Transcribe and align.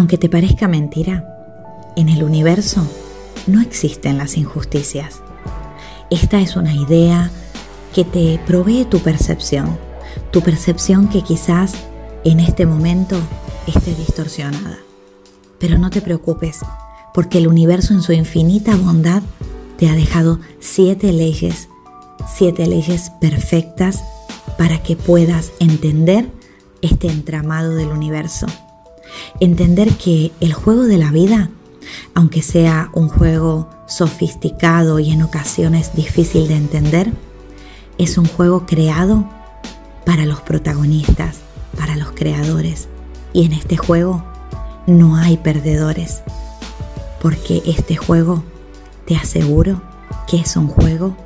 Aunque 0.00 0.16
te 0.16 0.30
parezca 0.30 0.66
mentira, 0.66 1.26
en 1.94 2.08
el 2.08 2.22
universo 2.22 2.88
no 3.46 3.60
existen 3.60 4.16
las 4.16 4.38
injusticias. 4.38 5.20
Esta 6.08 6.40
es 6.40 6.56
una 6.56 6.74
idea 6.74 7.30
que 7.94 8.04
te 8.06 8.40
provee 8.46 8.86
tu 8.86 9.00
percepción, 9.00 9.76
tu 10.30 10.40
percepción 10.40 11.10
que 11.10 11.20
quizás 11.20 11.74
en 12.24 12.40
este 12.40 12.64
momento 12.64 13.20
esté 13.66 13.94
distorsionada. 13.94 14.78
Pero 15.58 15.76
no 15.76 15.90
te 15.90 16.00
preocupes, 16.00 16.60
porque 17.12 17.36
el 17.36 17.46
universo 17.46 17.92
en 17.92 18.00
su 18.00 18.14
infinita 18.14 18.76
bondad 18.76 19.22
te 19.76 19.90
ha 19.90 19.94
dejado 19.94 20.40
siete 20.60 21.12
leyes, 21.12 21.68
siete 22.26 22.66
leyes 22.66 23.12
perfectas 23.20 24.02
para 24.56 24.82
que 24.82 24.96
puedas 24.96 25.52
entender 25.60 26.30
este 26.80 27.08
entramado 27.08 27.74
del 27.74 27.88
universo 27.88 28.46
entender 29.40 29.96
que 29.96 30.32
el 30.40 30.52
juego 30.52 30.84
de 30.84 30.98
la 30.98 31.10
vida, 31.10 31.50
aunque 32.14 32.42
sea 32.42 32.90
un 32.92 33.08
juego 33.08 33.68
sofisticado 33.86 35.00
y 35.00 35.10
en 35.10 35.22
ocasiones 35.22 35.94
difícil 35.94 36.46
de 36.48 36.56
entender, 36.56 37.12
es 37.98 38.18
un 38.18 38.26
juego 38.26 38.66
creado 38.66 39.28
para 40.04 40.26
los 40.26 40.40
protagonistas, 40.40 41.38
para 41.76 41.96
los 41.96 42.12
creadores. 42.12 42.88
Y 43.32 43.46
en 43.46 43.52
este 43.52 43.76
juego 43.76 44.24
no 44.86 45.16
hay 45.16 45.36
perdedores, 45.36 46.22
porque 47.20 47.62
este 47.66 47.96
juego, 47.96 48.44
te 49.06 49.16
aseguro 49.16 49.82
que 50.26 50.38
es 50.38 50.56
un 50.56 50.68
juego 50.68 51.16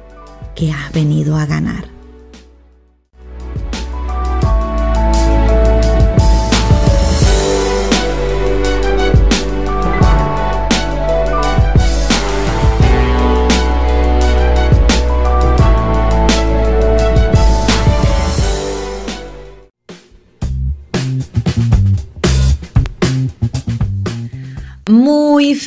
que 0.54 0.72
has 0.72 0.92
venido 0.92 1.36
a 1.36 1.46
ganar. 1.46 1.93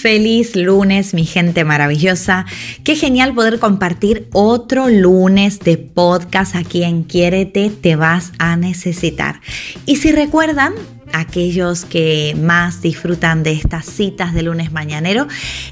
Feliz 0.08 0.56
lunes, 0.56 1.14
mi 1.14 1.26
gente 1.26 1.66
maravillosa. 1.66 2.46
Qué 2.86 2.96
genial 2.96 3.34
poder 3.34 3.60
compartir 3.60 4.30
otro 4.32 4.88
lunes 4.88 5.60
de 5.60 5.76
podcast 5.76 6.56
aquí 6.56 6.84
en 6.84 7.04
Quiérete, 7.04 7.70
te 7.70 7.98
vas 7.98 8.32
a 8.40 8.56
necesitar. 8.56 9.42
Y 9.86 9.98
si 9.98 10.14
recuerdan, 10.14 10.76
aquellos 11.14 11.86
que 11.86 12.36
más 12.40 12.82
disfrutan 12.82 13.44
de 13.44 13.52
estas 13.52 13.86
citas 13.86 14.34
de 14.34 14.44
lunes 14.44 14.72
mañanero. 14.72 15.28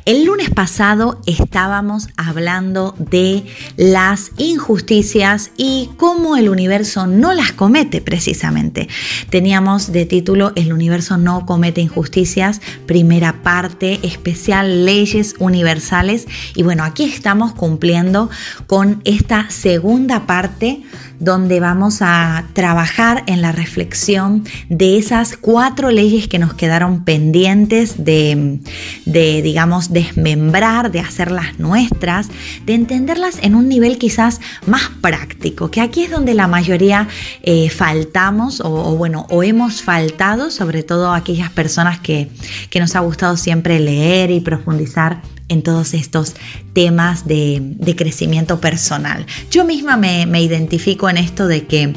El 0.06 0.26
lunes 0.26 0.50
pasado 0.50 1.22
estábamos 1.26 2.10
hablando 2.18 2.96
de 2.98 3.46
las 3.78 4.32
injusticias 4.38 5.52
y 5.58 5.90
cómo 5.98 6.38
el 6.38 6.50
universo 6.50 7.08
no 7.08 7.34
las 7.34 7.52
comete 7.52 8.02
precisamente. 8.02 8.88
Teníamos 9.30 9.92
de 9.92 10.06
título 10.06 10.52
El 10.56 10.74
universo 10.74 11.18
no 11.18 11.46
comete 11.46 11.82
injusticias, 11.82 12.62
primera 12.86 13.44
parte 13.44 14.00
especial, 14.04 14.86
leyes 14.86 15.36
universales. 15.40 16.28
Y 16.56 16.64
bueno, 16.64 16.84
aquí 16.84 17.04
estamos 17.04 17.54
cumpliendo 17.54 18.30
con 18.68 19.02
esta 19.06 19.50
segunda 19.50 20.26
parte 20.26 20.84
donde 21.20 21.60
vamos 21.60 22.02
a 22.02 22.46
trabajar 22.54 23.24
en 23.28 23.42
la 23.42 23.52
reflexión 23.52 24.44
de 24.70 24.98
esas 24.98 25.38
cuatro 25.38 25.92
leyes 25.92 26.28
que 26.28 26.40
nos 26.40 26.54
quedaron 26.54 27.04
pendientes 27.04 28.04
de, 28.04 28.60
digamos, 29.06 29.92
desmembrar, 29.92 30.92
de 30.92 31.00
hacerlas 31.00 31.60
nuestras, 31.60 32.30
de 32.66 32.74
entenderlas 32.74 33.40
en 33.42 33.56
un 33.56 33.70
nivel 33.70 33.98
quizás 33.98 34.42
más 34.68 34.90
práctico, 35.02 35.72
que 35.72 35.82
aquí 35.82 36.04
es 36.04 36.12
donde 36.12 36.34
la 36.34 36.48
mayoría 36.48 37.08
eh, 37.44 37.70
faltamos 37.70 38.62
o, 38.62 38.96
bueno, 38.96 39.26
o 39.30 39.44
hemos 39.44 39.82
faltado, 39.82 40.52
sobre 40.52 40.84
todo 40.84 41.14
aquellas 41.14 41.50
personas 41.52 42.00
que, 42.00 42.30
que 42.70 42.80
nos 42.80 42.96
ha 42.96 43.00
gustado 43.00 43.38
siempre 43.38 43.80
leer 43.80 44.32
y 44.32 44.42
profundizar 44.42 45.22
en 45.48 45.64
todos 45.64 45.94
estos 45.94 46.36
temas 46.74 47.28
de, 47.28 47.96
crecimiento 47.98 48.60
personal. 48.60 49.26
Yo 49.52 49.66
misma 49.66 49.98
me, 49.98 50.42
identifico 50.42 51.10
en 51.10 51.18
esto 51.18 51.48
de 51.48 51.66
que 51.66 51.94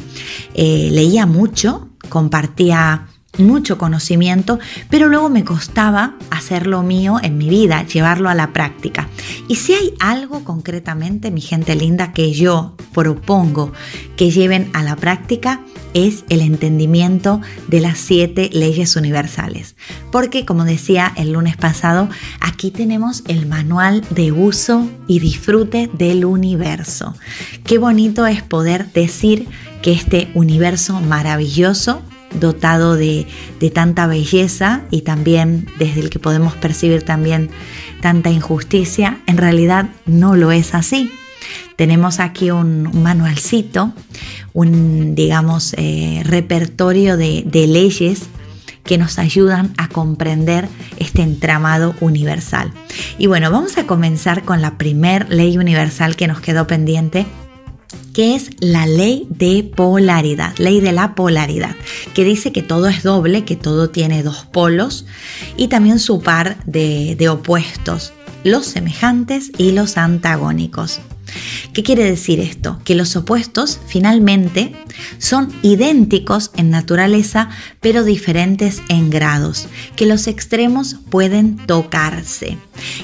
eh, 0.54 0.88
leía 0.92 1.26
mucho, 1.26 1.88
compartía 2.09 3.09
mucho 3.36 3.78
conocimiento, 3.78 4.59
pero 4.91 5.06
luego 5.06 5.28
me 5.28 5.44
costaba 5.44 6.16
hacerlo 6.31 6.82
mío 6.82 7.19
en 7.22 7.38
mi 7.38 7.48
vida, 7.48 7.84
llevarlo 7.86 8.28
a 8.28 8.34
la 8.34 8.53
práctica. 8.53 9.09
Y 9.48 9.56
si 9.56 9.75
hay 9.75 9.94
algo 10.00 10.44
concretamente, 10.44 11.30
mi 11.30 11.41
gente 11.41 11.75
linda, 11.75 12.12
que 12.12 12.32
yo 12.32 12.75
propongo 12.92 13.72
que 14.16 14.30
lleven 14.30 14.70
a 14.72 14.82
la 14.82 14.97
práctica, 14.97 15.60
es 15.94 16.25
el 16.28 16.41
entendimiento 16.41 17.41
de 17.69 17.81
las 17.81 17.99
siete 17.99 18.50
leyes 18.53 18.97
universales. 18.97 19.76
Porque, 20.10 20.44
como 20.44 20.65
decía 20.65 21.12
el 21.16 21.32
lunes 21.32 21.56
pasado, 21.56 22.09
aquí 22.41 22.71
tenemos 22.71 23.22
el 23.26 23.47
manual 23.47 24.04
de 24.10 24.32
uso 24.32 24.88
y 25.06 25.21
disfrute 25.21 25.91
del 25.93 26.25
universo. 26.25 27.15
Qué 27.65 27.78
bonito 27.78 28.27
es 28.27 28.43
poder 28.43 28.93
decir 28.93 29.47
que 29.82 29.93
este 29.93 30.31
universo 30.34 31.00
maravilloso 31.00 32.03
dotado 32.34 32.97
de, 32.97 33.27
tanta 33.72 34.06
belleza 34.06 34.82
y 34.91 35.03
también 35.03 35.66
desde 35.78 36.00
el 36.00 36.10
que 36.10 36.19
podemos 36.19 36.54
percibir 36.54 37.03
también 37.03 37.50
tanta 38.00 38.31
injusticia, 38.31 39.21
en 39.27 39.38
realidad 39.38 39.91
no 40.06 40.37
lo 40.37 40.53
es 40.53 40.75
así. 40.75 41.10
Tenemos 41.77 42.21
aquí 42.21 42.50
un, 42.50 43.03
manualcito, 43.03 43.93
un, 44.53 45.14
digamos, 45.14 45.75
eh, 45.76 46.22
repertorio 46.25 47.16
de, 47.16 47.44
leyes 47.53 48.22
que 48.84 48.98
nos 48.98 49.18
ayudan 49.18 49.74
a 49.77 49.89
comprender 49.89 50.68
este 50.98 51.22
entramado 51.22 51.95
universal. 52.00 52.72
Y 53.18 53.27
bueno, 53.27 53.50
vamos 53.50 53.77
a 53.77 53.86
comenzar 53.86 54.45
con 54.45 54.62
la 54.62 54.78
primer 54.78 55.28
ley 55.28 55.59
universal 55.59 56.16
que 56.16 56.27
nos 56.27 56.41
quedó 56.41 56.66
pendiente 56.66 57.27
que 58.15 58.34
es 58.34 58.50
la 58.59 58.86
ley 58.86 59.28
de 59.30 59.62
polaridad, 59.62 60.56
ley 60.59 60.80
de 60.80 60.91
la 60.91 61.15
polaridad, 61.15 61.77
que 62.15 62.24
dice 62.24 62.51
que 62.51 62.62
todo 62.62 62.89
es 62.89 63.04
doble, 63.04 63.44
que 63.44 63.54
todo 63.54 63.91
tiene 63.91 64.24
dos 64.24 64.44
polos 64.44 65.06
y 65.56 65.68
también 65.68 66.01
su 66.01 66.21
par 66.21 66.56
de 66.65 67.28
opuestos, 67.28 68.12
los 68.42 68.66
semejantes 68.66 69.53
y 69.56 69.71
los 69.71 69.97
antagónicos. 69.97 71.01
¿Qué 71.72 71.83
quiere 71.83 72.04
decir 72.04 72.41
esto? 72.41 72.80
Que 72.84 72.95
los 72.95 73.15
opuestos 73.16 73.78
finalmente 73.86 74.72
son 75.19 75.53
idénticos 75.63 76.51
en 76.57 76.71
naturaleza, 76.71 77.51
pero 77.80 78.04
diferentes 78.04 78.83
en 78.89 79.10
grados, 79.10 79.69
que 79.97 80.07
los 80.07 80.27
extremos 80.27 80.97
pueden 81.10 81.57
tocarse. 81.57 82.57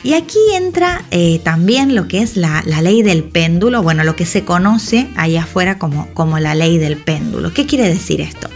Y 0.03 0.15
aquí 0.15 0.39
entra 0.55 1.05
eh, 1.11 1.41
también 1.45 1.95
lo 1.95 2.09
que 2.09 2.23
es 2.23 2.37
la, 2.37 2.63
ley 2.63 3.03
del 3.03 3.25
péndulo, 3.25 3.83
bueno, 3.83 4.05
lo 4.05 4.17
que 4.17 4.27
se 4.27 4.45
conoce 4.45 5.09
allá 5.17 5.45
afuera 5.45 5.79
como, 5.79 6.09
como 6.15 6.39
la 6.39 6.55
ley 6.55 6.79
del 6.79 6.97
péndulo. 6.97 7.53
¿Qué 7.53 7.67
quiere 7.67 7.89
decir 7.89 8.21
esto? 8.21 8.49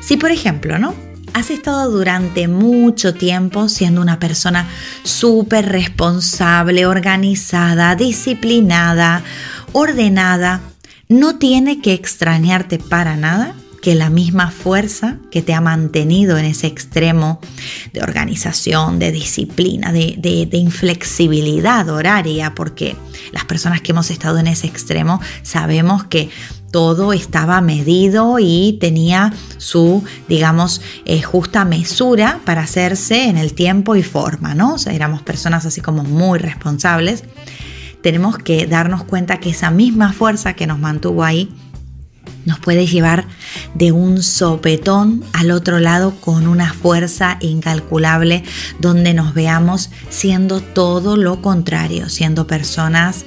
Si 0.00 0.16
por 0.16 0.30
ejemplo, 0.30 0.78
¿no? 0.78 1.07
Has 1.34 1.50
estado 1.50 1.90
durante 1.90 2.48
mucho 2.48 3.14
tiempo 3.14 3.68
siendo 3.68 4.00
una 4.00 4.18
persona 4.18 4.68
súper 5.02 5.66
responsable, 5.66 6.86
organizada, 6.86 7.94
disciplinada, 7.94 9.22
ordenada, 9.72 10.60
no 11.08 11.38
tiene 11.38 11.80
que 11.80 11.94
extrañarte 11.94 12.78
para 12.78 13.16
nada 13.16 13.54
que 13.80 13.94
la 13.94 14.10
misma 14.10 14.50
fuerza 14.50 15.18
que 15.30 15.42
te 15.42 15.54
ha 15.54 15.60
mantenido 15.60 16.36
en 16.36 16.44
ese 16.44 16.66
extremo 16.66 17.40
de 17.92 18.02
organización, 18.02 18.98
de 18.98 19.12
disciplina, 19.12 19.92
de, 19.92 20.48
inflexibilidad 20.52 21.88
horaria, 21.88 22.54
porque 22.54 22.96
las 23.32 23.44
personas 23.44 23.80
que 23.80 23.92
hemos 23.92 24.10
estado 24.10 24.38
en 24.38 24.48
ese 24.48 24.66
extremo 24.66 25.20
sabemos 25.42 26.04
que 26.04 26.28
todo 26.70 27.12
estaba 27.12 27.60
medido 27.60 28.38
y 28.38 28.78
tenía 28.80 29.32
su, 29.56 30.04
digamos, 30.28 30.80
eh, 31.04 31.22
justa 31.22 31.64
mesura 31.64 32.40
para 32.44 32.62
hacerse 32.62 33.24
en 33.24 33.36
el 33.36 33.54
tiempo 33.54 33.96
y 33.96 34.02
forma, 34.02 34.54
¿no? 34.54 34.74
O 34.74 34.78
sea, 34.78 34.92
éramos 34.92 35.22
personas 35.22 35.64
así 35.66 35.80
como 35.80 36.04
muy 36.04 36.38
responsables. 36.38 37.24
Tenemos 38.02 38.38
que 38.38 38.66
darnos 38.66 39.04
cuenta 39.04 39.40
que 39.40 39.50
esa 39.50 39.70
misma 39.70 40.12
fuerza 40.12 40.54
que 40.54 40.66
nos 40.66 40.78
mantuvo 40.78 41.24
ahí 41.24 41.52
nos 42.44 42.58
puede 42.60 42.86
llevar 42.86 43.26
de 43.74 43.92
un 43.92 44.22
sopetón 44.22 45.22
al 45.32 45.50
otro 45.50 45.80
lado 45.80 46.14
con 46.20 46.46
una 46.46 46.72
fuerza 46.72 47.36
incalculable 47.40 48.42
donde 48.80 49.12
nos 49.12 49.34
veamos 49.34 49.90
siendo 50.08 50.60
todo 50.60 51.16
lo 51.16 51.42
contrario, 51.42 52.08
siendo 52.08 52.46
personas 52.46 53.26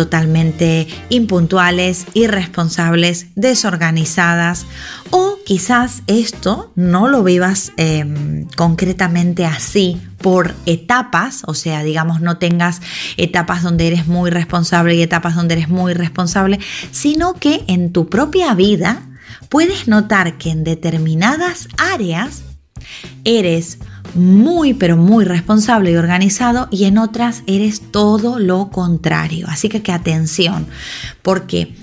totalmente 0.00 0.88
impuntuales, 1.10 2.06
irresponsables, 2.14 3.26
desorganizadas 3.34 4.64
o 5.10 5.36
quizás 5.44 6.02
esto 6.06 6.72
no 6.74 7.06
lo 7.06 7.22
vivas 7.22 7.72
em, 7.76 8.46
concretamente 8.56 9.44
así 9.44 10.00
por 10.16 10.54
etapas, 10.64 11.42
o 11.46 11.52
sea, 11.52 11.82
digamos, 11.82 12.22
no 12.22 12.38
tengas 12.38 12.80
etapas 13.18 13.62
donde 13.62 13.88
eres 13.88 14.06
muy 14.06 14.30
responsable 14.30 14.94
y 14.94 15.02
etapas 15.02 15.34
donde 15.34 15.56
eres 15.56 15.68
muy 15.68 15.92
responsable, 15.92 16.60
sino 16.90 17.34
que 17.34 17.62
en 17.66 17.92
tu 17.92 18.08
propia 18.08 18.54
vida 18.54 19.02
puedes 19.50 19.86
notar 19.86 20.38
que 20.38 20.48
en 20.48 20.64
determinadas 20.64 21.68
áreas 21.76 22.42
eres 23.24 23.78
muy 24.14 24.74
pero 24.74 24.96
muy 24.96 25.24
responsable 25.24 25.92
y 25.92 25.96
organizado 25.96 26.68
y 26.70 26.84
en 26.84 26.98
otras 26.98 27.42
eres 27.46 27.80
todo 27.90 28.38
lo 28.38 28.70
contrario. 28.70 29.46
Así 29.48 29.68
que 29.68 29.82
que 29.82 29.92
atención, 29.92 30.66
porque 31.22 31.74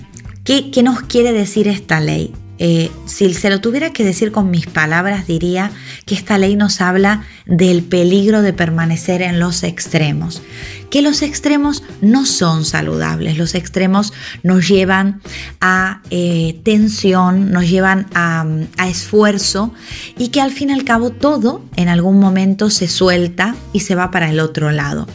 ¿qué, 0.44 0.70
qué 0.70 0.82
nos 0.82 1.02
quiere 1.02 1.32
decir 1.32 1.68
esta 1.68 2.00
ley? 2.00 2.32
Eh, 2.58 2.90
si 3.06 3.32
se 3.34 3.50
lo 3.50 3.60
tuviera 3.60 3.92
que 3.92 4.04
decir 4.04 4.32
con 4.32 4.50
mis 4.50 4.66
palabras, 4.66 5.26
diría 5.26 5.70
que 6.06 6.14
esta 6.14 6.38
ley 6.38 6.56
nos 6.56 6.80
habla 6.80 7.24
del 7.46 7.82
peligro 7.82 8.42
de 8.42 8.52
permanecer 8.52 9.22
en 9.22 9.38
los 9.38 9.62
extremos, 9.62 10.42
que 10.90 11.02
los 11.02 11.22
extremos 11.22 11.84
no 12.00 12.26
son 12.26 12.64
saludables, 12.64 13.38
los 13.38 13.54
extremos 13.54 14.12
nos 14.42 14.66
llevan 14.68 15.20
a 15.60 16.02
eh, 16.10 16.58
tensión, 16.64 17.52
nos 17.52 17.68
llevan 17.68 18.06
a, 18.14 18.46
esfuerzo 18.88 19.72
y 20.16 20.28
que 20.28 20.40
al 20.40 20.50
fin 20.50 20.70
y 20.70 20.72
al 20.72 20.84
cabo 20.84 21.10
todo 21.10 21.62
en 21.76 21.88
algún 21.88 22.18
momento 22.18 22.70
se 22.70 22.88
suelta 22.88 23.54
y 23.72 23.80
se 23.80 23.94
va 23.94 24.10
para 24.10 24.30
el 24.30 24.40
otro 24.40 24.70
lado. 24.70 25.06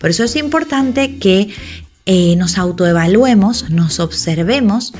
Por 0.00 0.10
eso 0.10 0.24
es 0.24 0.36
importante 0.36 1.16
que 1.18 1.48
eh, 2.06 2.34
nos 2.36 2.58
autoevaluemos, 2.58 3.70
nos 3.70 4.00
observemos, 4.00 4.92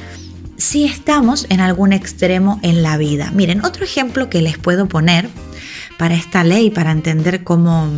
si 0.61 0.85
estamos 0.85 1.47
en 1.49 1.61
algún 1.61 1.93
extremo 1.93 2.61
en 2.63 2.83
la 2.83 2.99
vida. 2.99 3.31
Miren, 3.33 3.65
otro 3.65 3.85
ejemplo 3.85 4.29
que 4.29 4.43
les 4.43 4.59
puedo 4.59 4.87
poner 4.89 5.29
para 5.99 6.15
esta 6.15 6.45
ley, 6.45 6.71
para 6.71 6.93
entender 6.93 7.45
cómo, 7.45 7.91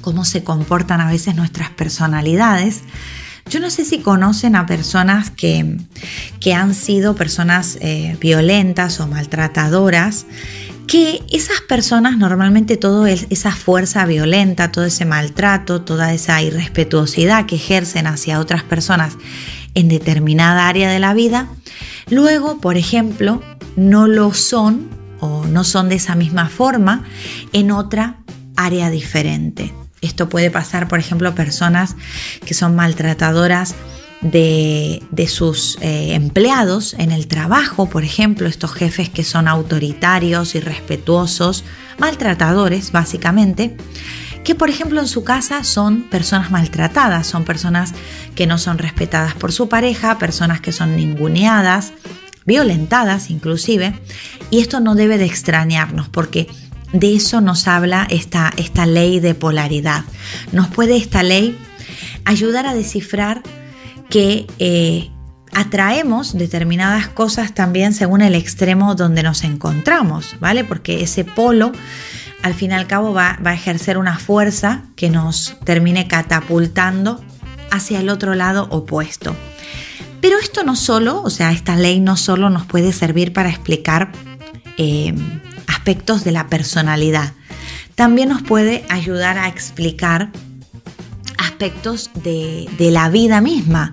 cómo 0.00 0.24
se 0.24 0.42
comportan 0.42 1.00
a 1.00 1.08
veces 1.10 1.36
nuestras 1.36 1.70
personalidades. 1.70 2.82
Yo 3.48 3.60
no 3.60 3.70
sé 3.70 3.84
si 3.84 4.00
conocen 4.00 4.56
a 4.56 4.66
personas 4.66 5.30
que, 5.30 5.76
que 6.40 6.54
han 6.54 6.74
sido 6.74 7.14
personas 7.14 7.78
eh, 7.80 8.16
violentas 8.20 9.00
o 9.00 9.06
maltratadoras, 9.06 10.26
que 10.86 11.22
esas 11.30 11.60
personas 11.60 12.18
normalmente 12.18 12.76
toda 12.76 13.08
esa 13.10 13.52
fuerza 13.52 14.06
violenta, 14.06 14.72
todo 14.72 14.86
ese 14.86 15.04
maltrato, 15.04 15.82
toda 15.82 16.12
esa 16.12 16.42
irrespetuosidad 16.42 17.46
que 17.46 17.56
ejercen 17.56 18.08
hacia 18.08 18.40
otras 18.40 18.64
personas 18.64 19.16
en 19.74 19.88
determinada 19.88 20.68
área 20.68 20.90
de 20.90 20.98
la 20.98 21.14
vida, 21.14 21.48
luego, 22.08 22.60
por 22.60 22.76
ejemplo, 22.76 23.42
no 23.76 24.06
lo 24.06 24.34
son 24.34 24.88
o 25.20 25.44
no 25.44 25.64
son 25.64 25.88
de 25.88 25.96
esa 25.96 26.14
misma 26.14 26.48
forma 26.48 27.04
en 27.52 27.70
otra 27.70 28.18
área 28.56 28.90
diferente. 28.90 29.72
Esto 30.00 30.28
puede 30.28 30.50
pasar, 30.50 30.88
por 30.88 30.98
ejemplo, 30.98 31.34
personas 31.34 31.94
que 32.44 32.54
son 32.54 32.74
maltratadoras 32.74 33.74
de, 34.22 35.26
sus 35.28 35.78
eh, 35.80 36.14
empleados 36.14 36.94
en 36.94 37.10
el 37.10 37.26
trabajo, 37.26 37.88
por 37.88 38.04
ejemplo, 38.04 38.48
estos 38.48 38.72
jefes 38.72 39.08
que 39.08 39.24
son 39.24 39.48
autoritarios, 39.48 40.54
irrespetuosos, 40.54 41.64
maltratadores, 41.98 42.92
básicamente 42.92 43.76
que 44.44 44.54
por 44.54 44.70
ejemplo 44.70 45.00
en 45.00 45.08
su 45.08 45.24
casa 45.24 45.64
son 45.64 46.02
personas 46.02 46.50
maltratadas, 46.50 47.26
son 47.26 47.44
personas 47.44 47.92
que 48.34 48.46
no 48.46 48.58
son 48.58 48.78
respetadas 48.78 49.34
por 49.34 49.52
su 49.52 49.68
pareja, 49.68 50.18
personas 50.18 50.60
que 50.60 50.72
son 50.72 50.96
ninguneadas, 50.96 51.92
violentadas 52.46 53.30
inclusive, 53.30 53.98
y 54.50 54.60
esto 54.60 54.80
no 54.80 54.94
debe 54.94 55.18
de 55.18 55.26
extrañarnos 55.26 56.08
porque 56.08 56.48
de 56.92 57.14
eso 57.14 57.40
nos 57.40 57.68
habla 57.68 58.06
esta, 58.10 58.52
esta 58.56 58.86
ley 58.86 59.20
de 59.20 59.34
polaridad. 59.34 60.04
Nos 60.52 60.68
puede 60.68 60.96
esta 60.96 61.22
ley 61.22 61.56
ayudar 62.24 62.66
a 62.66 62.74
descifrar 62.74 63.42
que 64.08 64.46
eh, 64.58 65.10
atraemos 65.52 66.36
determinadas 66.36 67.08
cosas 67.08 67.54
también 67.54 67.92
según 67.92 68.22
el 68.22 68.34
extremo 68.34 68.94
donde 68.94 69.22
nos 69.22 69.44
encontramos, 69.44 70.36
¿vale? 70.40 70.64
Porque 70.64 71.02
ese 71.02 71.24
polo 71.24 71.72
al 72.42 72.54
fin 72.54 72.70
y 72.70 72.74
al 72.74 72.86
cabo 72.86 73.12
va, 73.12 73.38
a 73.42 73.54
ejercer 73.54 73.98
una 73.98 74.18
fuerza 74.18 74.82
que 74.96 75.10
nos 75.10 75.56
termine 75.64 76.08
catapultando 76.08 77.22
hacia 77.70 78.00
el 78.00 78.08
otro 78.08 78.34
lado 78.34 78.66
opuesto. 78.70 79.36
Pero 80.20 80.38
esto 80.38 80.64
no 80.64 80.76
solo, 80.76 81.22
o 81.22 81.30
sea, 81.30 81.52
esta 81.52 81.76
ley 81.76 82.00
no 82.00 82.16
solo 82.16 82.50
nos 82.50 82.66
puede 82.66 82.92
servir 82.92 83.32
para 83.32 83.48
explicar 83.48 84.12
eh, 84.76 85.14
aspectos 85.66 86.24
de 86.24 86.32
la 86.32 86.48
personalidad, 86.48 87.32
también 87.94 88.30
nos 88.30 88.42
puede 88.42 88.84
ayudar 88.88 89.38
a 89.38 89.48
explicar 89.48 90.30
aspectos 91.38 92.10
de, 92.22 92.68
de 92.78 92.90
la 92.90 93.08
vida 93.10 93.40
misma. 93.40 93.92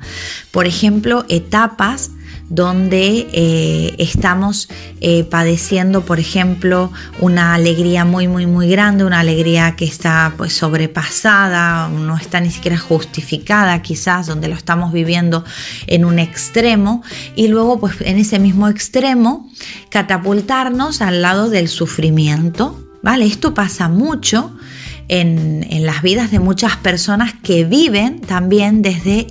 Por 0.51 0.67
ejemplo, 0.67 1.25
etapas 1.29 2.11
donde 2.49 3.27
eh, 3.33 3.95
estamos 3.97 4.69
eh, 5.01 5.23
padeciendo, 5.25 6.01
por 6.05 6.19
ejemplo, 6.19 6.91
una 7.19 7.53
alegría 7.53 8.05
muy, 8.05 8.27
muy, 8.27 8.45
muy 8.45 8.69
grande, 8.69 9.03
una 9.03 9.19
alegría 9.19 9.75
que 9.75 9.85
está 9.85 10.33
pues 10.37 10.53
sobrepasada, 10.53 11.89
no 11.89 12.15
está 12.17 12.39
ni 12.39 12.49
siquiera 12.49 12.77
justificada 12.77 13.81
quizás, 13.81 14.27
donde 14.27 14.47
lo 14.47 14.55
estamos 14.55 14.93
viviendo 14.93 15.43
en 15.87 16.05
un 16.05 16.19
extremo 16.19 17.03
y 17.35 17.47
luego 17.47 17.79
pues 17.79 17.95
en 18.01 18.17
ese 18.17 18.39
mismo 18.39 18.67
extremo 18.69 19.49
catapultarnos 19.89 21.01
al 21.01 21.21
lado 21.21 21.49
del 21.49 21.67
sufrimiento, 21.67 22.87
¿vale? 23.03 23.25
Esto 23.25 23.53
pasa 23.53 23.89
mucho 23.89 24.51
en, 25.07 25.85
las 25.85 26.01
vidas 26.01 26.31
de 26.31 26.39
muchas 26.39 26.75
personas 26.75 27.33
que 27.43 27.63
viven 27.63 28.19
también 28.19 28.81
desde 28.81 29.25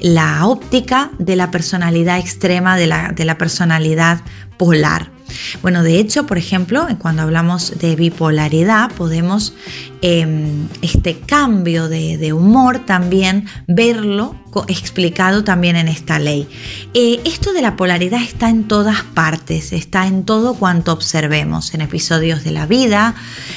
la 0.00 0.46
óptica 0.46 1.10
de 1.18 1.36
la 1.36 1.50
personalidad 1.50 2.18
extrema, 2.18 2.76
de 2.76 2.86
la, 2.86 3.12
de 3.12 3.24
la 3.24 3.36
personalidad 3.36 4.20
polar. 4.56 5.17
Bueno, 5.62 5.82
de 5.82 5.98
hecho, 5.98 6.26
por 6.26 6.38
ejemplo, 6.38 6.86
cuando 6.98 7.22
hablamos 7.22 7.78
de 7.78 7.96
bipolaridad, 7.96 8.92
podemos 8.92 9.54
em, 10.02 10.68
este 10.82 11.18
cambio 11.18 11.88
de, 11.88 12.32
humor 12.32 12.84
también 12.84 13.46
verlo 13.66 14.36
explicado 14.66 15.44
también 15.44 15.76
en 15.76 15.88
esta 15.88 16.18
ley. 16.18 16.48
Eh, 16.94 17.20
esto 17.24 17.52
de 17.52 17.62
la 17.62 17.76
polaridad 17.76 18.22
está 18.22 18.50
en 18.50 18.64
todas 18.64 19.02
partes, 19.02 19.72
está 19.72 20.06
en 20.06 20.24
todo 20.24 20.54
cuanto 20.54 20.92
observemos, 20.92 21.74
en 21.74 21.80
episodios 21.80 22.44
de 22.44 22.50
la 22.50 22.66
vida, 22.66 23.14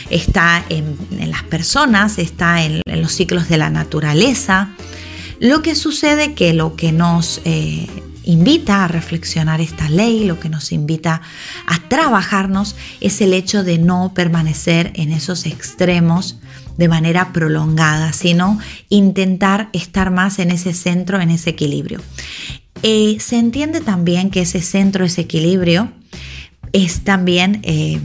está 0.09 0.63
en, 0.69 0.97
las 1.29 1.43
personas, 1.43 2.19
está 2.19 2.63
en, 2.63 2.81
los 2.85 3.11
ciclos 3.13 3.49
de 3.49 3.57
la 3.57 3.69
naturaleza. 3.69 4.69
Lo 5.39 5.63
que 5.63 5.73
sucede 5.73 6.33
que 6.33 6.53
lo 6.53 6.75
que 6.75 6.91
nos 6.91 7.41
eh, 7.45 7.87
invita 8.31 8.83
a 8.83 8.87
reflexionar 8.87 9.61
esta 9.61 9.89
ley, 9.89 10.25
lo 10.25 10.39
que 10.39 10.49
nos 10.49 10.71
invita 10.71 11.21
a 11.67 11.79
trabajarnos 11.89 12.75
es 12.99 13.21
el 13.21 13.33
hecho 13.33 13.63
de 13.63 13.77
no 13.77 14.13
permanecer 14.13 14.91
en 14.95 15.11
esos 15.11 15.45
extremos 15.45 16.37
de 16.77 16.87
manera 16.87 17.33
prolongada, 17.33 18.13
sino 18.13 18.57
intentar 18.89 19.69
estar 19.73 20.11
más 20.11 20.39
en 20.39 20.51
ese 20.51 20.73
centro, 20.73 21.19
en 21.19 21.29
ese 21.29 21.51
equilibrio. 21.51 22.01
Eh, 22.83 23.17
se 23.19 23.37
entiende 23.37 23.81
también 23.81 24.31
que 24.31 24.41
ese 24.41 24.61
centro, 24.61 25.05
ese 25.05 25.21
equilibrio, 25.21 25.91
es 26.73 27.03
también 27.03 27.59
eh, 27.63 27.99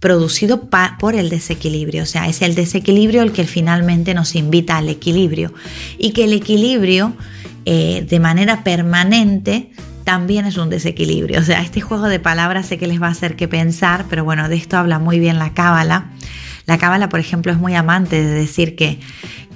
producido 0.00 0.68
por 1.00 1.14
el 1.14 1.30
desequilibrio. 1.30 2.02
O 2.02 2.06
sea, 2.06 2.28
es 2.28 2.42
el 2.42 2.54
desequilibrio 2.54 3.22
el 3.22 3.32
que 3.32 3.44
finalmente 3.44 4.14
nos 4.14 4.34
invita 4.34 4.76
al 4.76 4.88
equilibrio. 4.88 5.52
Y 5.98 6.10
que 6.10 6.24
el 6.24 6.34
equilibrio 6.34 7.16
eh, 7.66 8.06
de 8.08 8.20
manera 8.20 8.62
permanente 8.62 9.70
también 10.04 10.46
es 10.46 10.56
un 10.56 10.70
desequilibrio. 10.70 11.40
O 11.40 11.42
sea, 11.42 11.60
este 11.62 11.80
juego 11.80 12.06
de 12.06 12.20
palabras 12.20 12.66
sé 12.66 12.78
que 12.78 12.86
les 12.86 13.02
va 13.02 13.08
a 13.08 13.10
hacer 13.10 13.34
que 13.34 13.48
pensar, 13.48 14.06
pero 14.08 14.24
bueno, 14.24 14.48
de 14.48 14.54
esto 14.54 14.76
habla 14.76 15.00
muy 15.00 15.18
bien 15.18 15.40
la 15.40 15.52
cábala. 15.52 16.12
La 16.66 16.78
cábala, 16.78 17.08
por 17.08 17.18
ejemplo, 17.18 17.50
es 17.50 17.58
muy 17.58 17.74
amante 17.74 18.22
de 18.22 18.30
decir 18.30 18.76
que, 18.76 19.00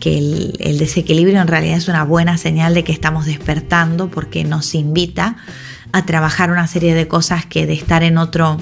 que 0.01 0.19
el, 0.19 0.57
el, 0.59 0.79
desequilibrio 0.79 1.41
en 1.41 1.47
realidad 1.47 1.77
es 1.77 1.87
una 1.87 2.03
buena 2.03 2.37
señal 2.37 2.75
de 2.75 2.83
que 2.83 2.91
estamos 2.91 3.27
despertando 3.27 4.11
porque 4.11 4.43
nos 4.43 4.75
invita 4.75 5.37
a 5.93 6.05
trabajar 6.05 6.51
una 6.51 6.67
serie 6.67 6.95
de 6.95 7.07
cosas 7.07 7.47
que 7.47 7.67
de 7.67 7.75
estar 7.75 8.03
en 8.03 8.19
otro 8.19 8.59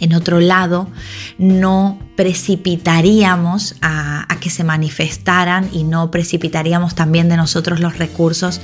en 0.00 0.14
otro 0.14 0.40
lado, 0.40 0.88
no 1.38 1.98
precipitaríamos 2.18 3.76
a, 3.80 4.26
que 4.40 4.50
se 4.50 4.62
manifestaran 4.62 5.68
y 5.72 5.82
no 5.82 6.10
precipitaríamos 6.10 6.94
también 6.94 7.28
de 7.28 7.36
nosotros 7.36 7.80
los 7.80 7.98
recursos 7.98 8.60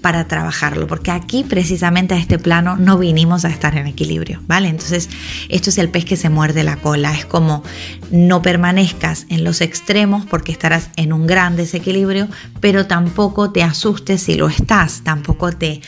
para 0.00 0.28
trabajarlo, 0.28 0.86
porque 0.86 1.10
aquí 1.10 1.44
precisamente 1.44 2.14
a 2.14 2.18
este 2.18 2.38
plano 2.38 2.76
no 2.76 2.96
vinimos 2.96 3.44
a 3.44 3.48
estar 3.48 3.76
en 3.76 3.88
equilibrio, 3.88 4.40
¿vale? 4.46 4.68
Entonces, 4.68 5.08
esto 5.48 5.70
es 5.70 5.78
el 5.78 5.88
pez 5.88 6.04
que 6.04 6.16
se 6.16 6.30
muerde 6.30 6.62
la 6.62 6.76
cola, 6.76 7.12
es 7.12 7.26
como 7.26 7.64
no 8.10 8.42
permanezcas 8.42 9.26
en 9.28 9.42
los 9.42 9.60
extremos 9.60 10.26
porque 10.26 10.52
estarás 10.52 10.90
en 10.96 11.12
un 11.12 11.26
gran 11.26 11.56
desequilibrio, 11.56 12.28
pero 12.60 12.86
tampoco 12.86 13.50
te 13.50 13.62
asustes 13.62 14.22
si 14.22 14.34
lo 14.34 14.48
estás, 14.48 15.02
tampoco 15.02 15.52
te 15.52 15.80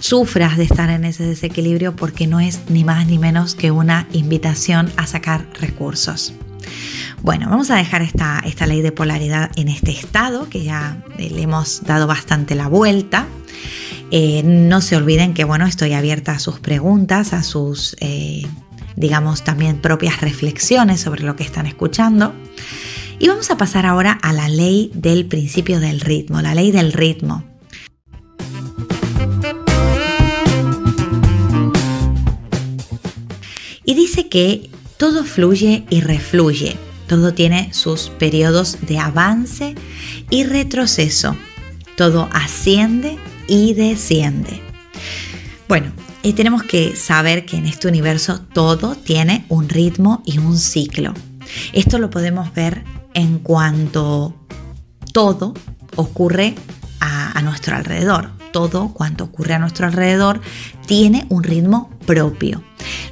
sufras 0.00 0.56
de 0.56 0.64
estar 0.64 0.90
en 0.90 1.04
ese 1.04 1.24
desequilibrio 1.24 1.94
porque 1.96 2.26
no 2.26 2.40
es 2.40 2.60
ni 2.68 2.84
más 2.84 3.06
ni 3.06 3.18
menos 3.18 3.54
que 3.54 3.70
una 3.70 4.06
invitación 4.12 4.90
a 4.96 5.06
sacar 5.06 5.46
recursos. 5.60 6.34
Bueno, 7.22 7.48
vamos 7.50 7.70
a 7.70 7.76
dejar 7.76 8.02
esta, 8.02 8.40
esta 8.44 8.66
ley 8.66 8.80
de 8.80 8.92
polaridad 8.92 9.50
en 9.56 9.68
este 9.68 9.90
estado, 9.90 10.48
que 10.48 10.62
ya 10.62 11.02
eh, 11.18 11.30
le 11.30 11.42
hemos 11.42 11.82
dado 11.82 12.06
bastante 12.06 12.54
la 12.54 12.68
vuelta. 12.68 13.26
Eh, 14.10 14.42
no 14.44 14.80
se 14.80 14.96
olviden 14.96 15.34
que, 15.34 15.44
bueno, 15.44 15.66
estoy 15.66 15.92
abierta 15.92 16.32
a 16.32 16.38
sus 16.38 16.60
preguntas, 16.60 17.32
a 17.32 17.42
sus, 17.42 17.96
eh, 18.00 18.46
digamos, 18.96 19.42
también 19.42 19.80
propias 19.80 20.20
reflexiones 20.20 21.00
sobre 21.00 21.24
lo 21.24 21.36
que 21.36 21.42
están 21.42 21.66
escuchando. 21.66 22.34
Y 23.18 23.26
vamos 23.26 23.50
a 23.50 23.56
pasar 23.56 23.84
ahora 23.84 24.12
a 24.22 24.32
la 24.32 24.48
ley 24.48 24.92
del 24.94 25.26
principio 25.26 25.80
del 25.80 26.00
ritmo, 26.00 26.40
la 26.40 26.54
ley 26.54 26.70
del 26.70 26.92
ritmo. 26.92 27.47
Y 33.88 33.94
dice 33.94 34.28
que 34.28 34.68
todo 34.98 35.24
fluye 35.24 35.86
y 35.88 36.02
refluye, 36.02 36.76
todo 37.06 37.32
tiene 37.32 37.72
sus 37.72 38.10
periodos 38.10 38.76
de 38.82 38.98
avance 38.98 39.76
y 40.28 40.44
retroceso, 40.44 41.34
todo 41.96 42.28
asciende 42.34 43.16
y 43.46 43.72
desciende. 43.72 44.60
Bueno, 45.70 45.90
y 46.22 46.34
tenemos 46.34 46.64
que 46.64 46.96
saber 46.96 47.46
que 47.46 47.56
en 47.56 47.64
este 47.64 47.88
universo 47.88 48.42
todo 48.52 48.94
tiene 48.94 49.46
un 49.48 49.70
ritmo 49.70 50.22
y 50.26 50.36
un 50.36 50.58
ciclo. 50.58 51.14
Esto 51.72 51.98
lo 51.98 52.10
podemos 52.10 52.52
ver 52.52 52.84
en 53.14 53.38
cuanto 53.38 54.34
todo 55.14 55.54
ocurre 55.96 56.54
a, 57.00 57.38
a 57.38 57.40
nuestro 57.40 57.74
alrededor. 57.74 58.32
Todo 58.52 58.92
cuanto 58.92 59.24
ocurre 59.24 59.54
a 59.54 59.58
nuestro 59.58 59.86
alrededor 59.86 60.42
tiene 60.86 61.24
un 61.30 61.42
ritmo 61.42 61.88
propio. 62.04 62.67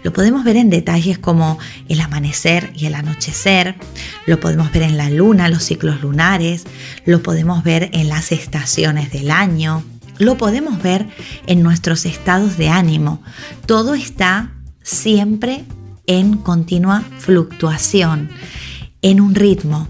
Lo 0.07 0.13
podemos 0.13 0.45
ver 0.45 0.57
en 0.57 0.71
detalles 0.71 1.19
como 1.19 1.59
el 1.89 2.01
amanecer 2.01 2.71
y 2.77 2.87
el 2.87 2.95
anochecer, 2.95 3.75
lo 4.25 4.39
podemos 4.39 4.71
ver 4.71 4.83
en 4.83 4.97
la 4.97 5.11
luna, 5.11 5.49
los 5.49 5.65
ciclos 5.65 6.01
lunares, 6.01 6.63
lo 7.07 7.25
podemos 7.25 7.65
ver 7.65 7.91
en 7.93 8.09
las 8.09 8.31
estaciones 8.31 9.11
del 9.11 9.33
año, 9.33 9.83
lo 10.19 10.39
podemos 10.39 10.81
ver 10.81 11.09
en 11.49 11.61
nuestros 11.65 12.07
estados 12.07 12.57
de 12.57 12.69
ánimo. 12.69 13.21
Todo 13.67 13.97
está 13.97 14.53
siempre 14.81 15.65
en 16.07 16.37
continua 16.37 17.03
fluctuación, 17.19 18.29
en 19.03 19.21
un 19.21 19.35
ritmo, 19.35 19.89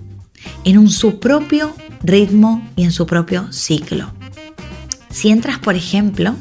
en 0.65 0.79
un 0.79 0.89
su 0.89 1.21
propio 1.21 1.77
ritmo 2.03 2.67
y 2.75 2.85
en 2.85 2.93
su 2.93 3.07
propio 3.07 3.53
ciclo. 3.53 4.11
Si 5.11 5.29
entras, 5.29 5.59
por 5.59 5.75
ejemplo, 5.75 6.35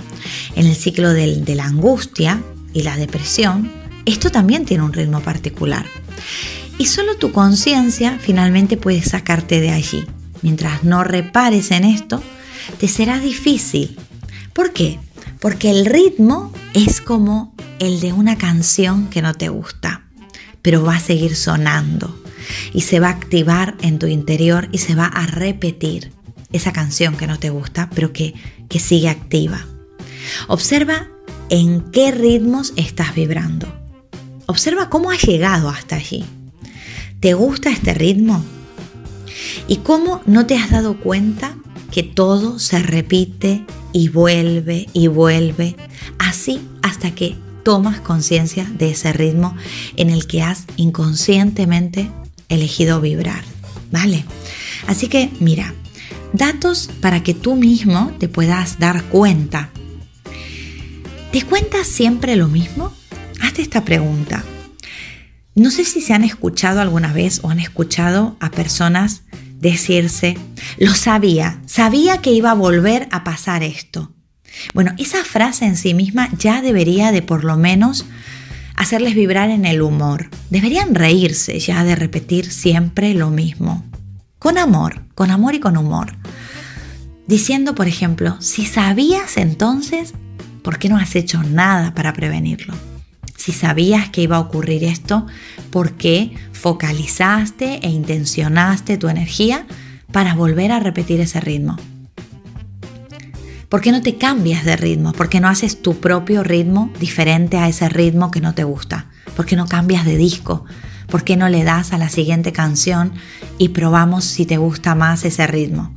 en 0.55 0.65
el 0.65 0.77
ciclo 0.77 1.09
de 1.09 1.55
la 1.55 1.65
angustia, 1.65 2.41
y 2.75 2.83
la 2.83 2.97
depresión, 2.97 3.71
esto 4.05 4.29
también 4.29 4.65
tiene 4.65 4.83
un 4.83 4.93
ritmo 4.93 5.21
particular. 5.21 5.85
Y 6.77 6.85
solo 6.85 7.15
tu 7.15 7.31
conciencia 7.31 8.19
finalmente 8.19 8.77
puede 8.77 9.01
sacarte 9.01 9.61
de 9.61 9.71
allí. 9.71 10.05
Mientras 10.41 10.83
no 10.83 11.03
repares 11.03 11.71
en 11.71 11.85
esto, 11.85 12.21
te 12.77 12.87
será 12.87 13.19
difícil. 13.19 13.97
¿Por 14.53 14.73
qué? 14.73 14.99
Porque 15.39 15.71
el 15.71 15.85
ritmo 15.85 16.51
es 16.73 17.01
como 17.01 17.55
el 17.79 18.01
de 18.01 18.11
una 18.11 18.37
canción 18.37 19.07
que 19.07 19.21
no 19.21 19.33
te 19.33 19.47
gusta, 19.47 20.03
pero 20.61 20.83
va 20.83 20.97
a 20.97 20.99
seguir 20.99 21.35
sonando 21.35 22.21
y 22.73 22.81
se 22.81 22.99
va 22.99 23.07
a 23.07 23.11
activar 23.11 23.75
en 23.81 23.99
tu 23.99 24.07
interior 24.07 24.67
y 24.71 24.79
se 24.79 24.95
va 24.95 25.05
a 25.05 25.25
repetir 25.27 26.11
esa 26.51 26.73
canción 26.73 27.15
que 27.15 27.27
no 27.27 27.39
te 27.39 27.49
gusta, 27.49 27.89
pero 27.95 28.11
que, 28.11 28.33
que 28.67 28.79
sigue 28.79 29.09
activa. 29.09 29.65
Observa 30.47 31.07
en 31.49 31.91
qué 31.91 32.11
ritmos 32.11 32.73
estás 32.75 33.15
vibrando. 33.15 33.67
Observa 34.47 34.89
cómo 34.89 35.11
has 35.11 35.21
llegado 35.21 35.69
hasta 35.69 35.95
allí. 35.95 36.23
¿Te 37.19 37.33
gusta 37.33 37.71
este 37.71 37.93
ritmo? 37.93 38.43
¿Y 39.67 39.77
cómo 39.77 40.21
no 40.25 40.45
te 40.45 40.57
has 40.57 40.69
dado 40.69 40.99
cuenta 40.99 41.55
que 41.91 42.03
todo 42.03 42.59
se 42.59 42.79
repite 42.79 43.65
y 43.93 44.09
vuelve 44.09 44.87
y 44.93 45.07
vuelve, 45.07 45.75
así 46.19 46.61
hasta 46.81 47.11
que 47.11 47.35
tomas 47.63 47.99
conciencia 47.99 48.69
de 48.77 48.91
ese 48.91 49.13
ritmo 49.13 49.55
en 49.95 50.09
el 50.09 50.27
que 50.27 50.43
has 50.43 50.65
inconscientemente 50.77 52.11
elegido 52.49 53.01
vibrar? 53.01 53.43
¿Vale? 53.91 54.25
Así 54.87 55.07
que 55.07 55.31
mira, 55.39 55.73
datos 56.33 56.89
para 57.01 57.23
que 57.23 57.33
tú 57.33 57.55
mismo 57.55 58.11
te 58.19 58.27
puedas 58.27 58.77
dar 58.77 59.03
cuenta 59.05 59.71
¿Te 61.35 61.41
cuentas 61.41 61.85
siempre 61.85 62.37
lo 62.37 62.47
mismo? 62.47 62.93
Hazte 63.41 63.61
esta 63.61 63.83
pregunta. 63.83 64.41
No 65.53 65.69
sé 65.69 65.83
si 65.83 65.99
se 65.99 66.13
han 66.13 66.23
escuchado 66.23 66.79
alguna 66.79 67.11
vez 67.11 67.41
o 67.43 67.49
han 67.49 67.59
escuchado 67.59 68.37
a 68.39 68.51
personas 68.51 69.23
decirse, 69.59 70.37
lo 70.77 70.93
sabía, 70.93 71.61
sabía 71.65 72.21
que 72.21 72.31
iba 72.31 72.51
a 72.51 72.53
volver 72.53 73.09
a 73.11 73.25
pasar 73.25 73.63
esto. 73.63 74.13
Bueno, 74.73 74.93
esa 74.97 75.25
frase 75.25 75.65
en 75.65 75.75
sí 75.75 75.93
misma 75.93 76.29
ya 76.39 76.61
debería 76.61 77.11
de 77.11 77.21
por 77.21 77.43
lo 77.43 77.57
menos 77.57 78.05
hacerles 78.77 79.13
vibrar 79.13 79.49
en 79.49 79.65
el 79.65 79.81
humor. 79.81 80.29
Deberían 80.49 80.95
reírse 80.95 81.59
ya 81.59 81.83
de 81.83 81.97
repetir 81.97 82.49
siempre 82.49 83.13
lo 83.13 83.29
mismo. 83.29 83.83
Con 84.39 84.57
amor, 84.57 85.01
con 85.15 85.31
amor 85.31 85.53
y 85.53 85.59
con 85.59 85.75
humor. 85.75 86.15
Diciendo, 87.27 87.75
por 87.75 87.89
ejemplo, 87.89 88.37
si 88.39 88.65
sabías 88.65 89.35
entonces 89.35 90.13
¿por 90.65 90.79
qué 90.79 90.89
no 90.89 90.97
has 90.97 91.15
hecho 91.15 91.43
nada 91.43 91.93
para 91.93 92.11
prevenirlo? 92.11 92.73
Si 93.37 93.51
sabías 93.51 94.09
que 94.09 94.21
iba 94.21 94.37
a 94.37 94.39
ocurrir 94.39 94.83
esto, 94.83 95.27
¿por 95.69 95.91
qué 95.91 96.33
focalizaste 96.53 97.81
e 97.83 97.89
intencionaste 97.89 98.97
tu 98.97 99.07
energía 99.07 99.67
para 100.11 100.33
volver 100.33 100.71
a 100.71 100.79
repetir 100.79 101.21
ese 101.21 101.39
ritmo? 101.39 101.77
¿Por 103.69 103.81
qué 103.81 103.91
no 103.91 104.01
te 104.01 104.17
cambias 104.17 104.65
de 104.65 104.75
ritmo? 104.75 105.13
¿Por 105.13 105.29
qué 105.29 105.39
no 105.39 105.49
haces 105.49 105.83
tu 105.83 105.99
propio 105.99 106.43
ritmo 106.43 106.91
diferente 106.99 107.57
a 107.57 107.69
ese 107.69 107.87
ritmo 107.87 108.31
que 108.31 108.41
no 108.41 108.55
te 108.55 108.63
gusta? 108.63 109.05
¿Por 109.35 109.45
qué 109.45 109.55
no 109.55 109.67
cambias 109.67 110.03
de 110.03 110.17
disco? 110.17 110.65
¿Por 111.07 111.23
qué 111.23 111.37
no 111.37 111.47
le 111.47 111.63
das 111.63 111.93
a 111.93 111.99
la 111.99 112.09
siguiente 112.09 112.53
canción 112.53 113.13
y 113.59 113.69
probamos 113.69 114.25
si 114.25 114.47
te 114.47 114.57
gusta 114.57 114.95
más 114.95 115.25
ese 115.25 115.45
ritmo? 115.45 115.93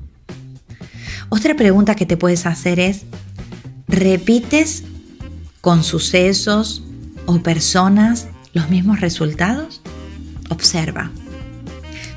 Otra 1.31 1.55
pregunta 1.55 1.95
que 1.95 2.05
te 2.05 2.19
puedes 2.19 2.45
hacer 2.45 2.81
es, 2.81 3.05
¿Repites 3.89 4.85
con 5.61 5.83
sucesos 5.83 6.83
o 7.27 7.41
personas 7.43 8.29
los 8.53 8.71
mismos 8.71 9.01
resultados? 9.01 9.81
Observa. 10.51 11.11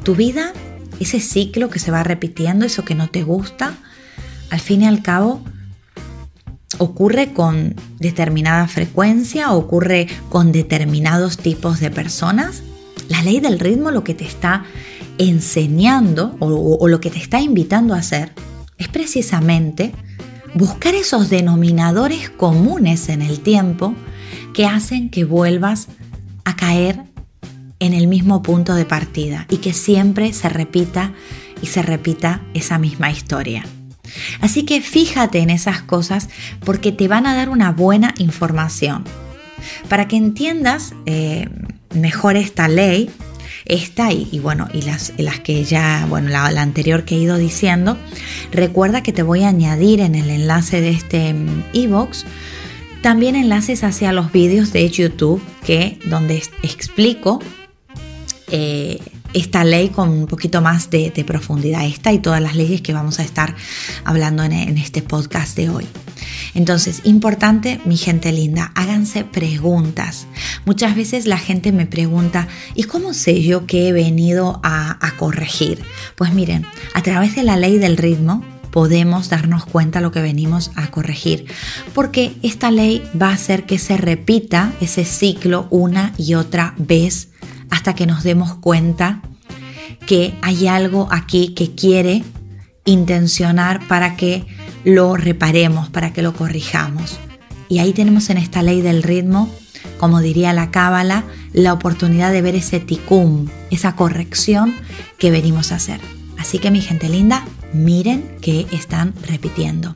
Tu 0.03 0.15
vida, 0.15 0.53
ese 0.99 1.19
ciclo 1.19 1.69
que 1.69 1.79
se 1.79 1.91
va 1.91 2.03
repitiendo, 2.03 2.65
eso 2.65 2.83
que 2.83 2.95
no 2.95 3.09
te 3.09 3.23
gusta, 3.23 3.77
al 4.49 4.59
fin 4.59 4.81
y 4.81 4.87
al 4.87 5.01
cabo 5.01 5.41
ocurre 6.77 7.33
con 7.33 7.75
determinada 7.99 8.67
frecuencia, 8.67 9.51
ocurre 9.51 10.07
con 10.29 10.51
determinados 10.51 11.37
tipos 11.37 11.79
de 11.79 11.91
personas. 11.91 12.63
La 13.07 13.21
ley 13.21 13.39
del 13.39 13.59
ritmo 13.59 13.91
lo 13.91 14.03
que 14.03 14.13
te 14.13 14.25
está 14.25 14.65
enseñando 15.17 16.35
o, 16.39 16.87
lo 16.87 16.99
que 16.99 17.11
te 17.11 17.19
está 17.19 17.39
invitando 17.39 17.93
a 17.93 17.99
hacer 17.99 18.31
es 18.77 18.87
precisamente 18.87 19.93
buscar 20.53 20.95
esos 20.95 21.29
denominadores 21.29 22.29
comunes 22.29 23.09
en 23.09 23.21
el 23.21 23.39
tiempo 23.39 23.93
que 24.53 24.65
hacen 24.65 25.09
que 25.09 25.23
vuelvas 25.23 25.87
a 26.43 26.55
caer 26.55 27.03
en 27.79 27.93
el 27.93 28.07
mismo 28.07 28.41
punto 28.41 28.75
de 28.75 28.85
partida 28.85 29.47
y 29.49 29.57
que 29.57 29.73
siempre 29.73 30.33
se 30.33 30.49
repita 30.49 31.13
y 31.61 31.67
se 31.67 31.81
repita 31.81 32.41
esa 32.53 32.77
misma 32.77 33.11
historia. 33.11 33.65
Así 34.41 34.63
que 34.63 34.81
fíjate 34.81 35.39
en 35.39 35.49
esas 35.49 35.81
cosas 35.81 36.29
porque 36.65 36.91
te 36.91 37.07
van 37.07 37.25
a 37.25 37.35
dar 37.35 37.49
una 37.49 37.71
buena 37.71 38.13
información. 38.17 39.03
Para 39.89 40.07
que 40.07 40.17
entiendas 40.17 40.93
eh, 41.05 41.47
mejor 41.93 42.35
esta 42.35 42.67
ley, 42.67 43.09
esta 43.65 44.11
y, 44.11 44.39
bueno, 44.39 44.67
y 44.73 44.81
las, 44.81 45.13
las, 45.17 45.39
que 45.39 45.63
ya, 45.63 46.05
bueno, 46.09 46.29
la, 46.29 46.45
anterior 46.61 47.05
que 47.05 47.15
he 47.15 47.19
ido 47.19 47.37
diciendo, 47.37 47.97
recuerda 48.51 49.03
que 49.03 49.13
te 49.13 49.23
voy 49.23 49.43
a 49.43 49.49
añadir 49.49 49.99
en 49.99 50.15
el 50.15 50.29
enlace 50.29 50.81
de 50.81 50.89
este 50.89 51.33
mm, 51.33 51.63
e-box 51.73 52.25
también 53.01 53.35
enlaces 53.35 53.83
hacia 53.83 54.11
los 54.11 54.31
vídeos 54.31 54.71
de 54.73 54.87
YouTube 54.87 55.41
que 55.65 55.97
donde 56.05 56.43
explico 56.61 57.41
eh, 58.51 58.99
esta 59.33 59.63
ley 59.63 59.89
con 59.89 60.09
un 60.09 60.27
poquito 60.27 60.61
más 60.61 60.89
de, 60.91 61.11
profundidad, 61.25 61.85
esta 61.85 62.13
y 62.13 62.19
todas 62.19 62.41
las 62.41 62.55
leyes 62.55 62.81
que 62.81 62.93
vamos 62.93 63.19
a 63.19 63.23
estar 63.23 63.55
hablando 64.03 64.43
en 64.43 64.77
este 64.77 65.01
podcast 65.01 65.55
de 65.55 65.69
hoy. 65.69 65.87
Entonces, 66.53 67.01
importante, 67.05 67.79
mi 67.85 67.97
gente 67.97 68.31
linda, 68.31 68.71
háganse 68.75 69.23
preguntas. 69.23 70.27
Muchas 70.65 70.95
veces 70.95 71.25
la 71.25 71.37
gente 71.37 71.71
me 71.71 71.85
pregunta, 71.85 72.47
¿y 72.75 72.83
cómo 72.83 73.13
sé 73.13 73.41
yo 73.41 73.65
que 73.65 73.87
he 73.87 73.91
venido 73.91 74.59
a, 74.63 74.97
corregir? 75.17 75.83
Pues 76.15 76.33
miren, 76.33 76.65
a 76.93 77.03
través 77.03 77.35
de 77.35 77.43
la 77.43 77.57
ley 77.57 77.77
del 77.77 77.97
ritmo, 77.97 78.43
podemos 78.71 79.29
darnos 79.29 79.65
cuenta 79.65 80.01
lo 80.01 80.11
que 80.11 80.21
venimos 80.21 80.71
a 80.75 80.87
corregir, 80.87 81.45
porque 81.93 82.33
esta 82.41 82.71
ley 82.71 83.03
va 83.21 83.29
a 83.29 83.33
hacer 83.33 83.65
que 83.65 83.77
se 83.77 83.97
repita 83.97 84.73
ese 84.81 85.05
ciclo 85.05 85.67
una 85.69 86.13
y 86.17 86.33
otra 86.35 86.73
vez 86.77 87.29
hasta 87.69 87.93
que 87.93 88.07
nos 88.07 88.23
demos 88.23 88.55
cuenta 88.55 89.21
que 90.07 90.33
hay 90.41 90.67
algo 90.67 91.07
aquí 91.11 91.53
que 91.53 91.75
quiere 91.75 92.23
intencionar 92.85 93.87
para 93.87 94.15
que 94.15 94.45
lo 94.83 95.17
reparemos, 95.17 95.89
para 95.89 96.13
que 96.13 96.21
lo 96.21 96.33
corrijamos. 96.33 97.19
Y 97.69 97.79
ahí 97.79 97.93
tenemos 97.93 98.29
en 98.29 98.37
esta 98.37 98.61
ley 98.61 98.81
del 98.81 99.03
ritmo, 99.03 99.49
como 99.97 100.19
diría 100.19 100.53
la 100.53 100.71
cábala, 100.71 101.23
la 101.53 101.73
oportunidad 101.73 102.31
de 102.31 102.41
ver 102.41 102.55
ese 102.55 102.79
ticum, 102.79 103.47
esa 103.69 103.95
corrección 103.95 104.75
que 105.17 105.31
venimos 105.31 105.71
a 105.71 105.75
hacer. 105.75 105.99
Así 106.37 106.59
que 106.59 106.71
mi 106.71 106.81
gente 106.81 107.07
linda, 107.07 107.45
miren 107.71 108.37
qué 108.41 108.65
están 108.71 109.13
repitiendo. 109.27 109.93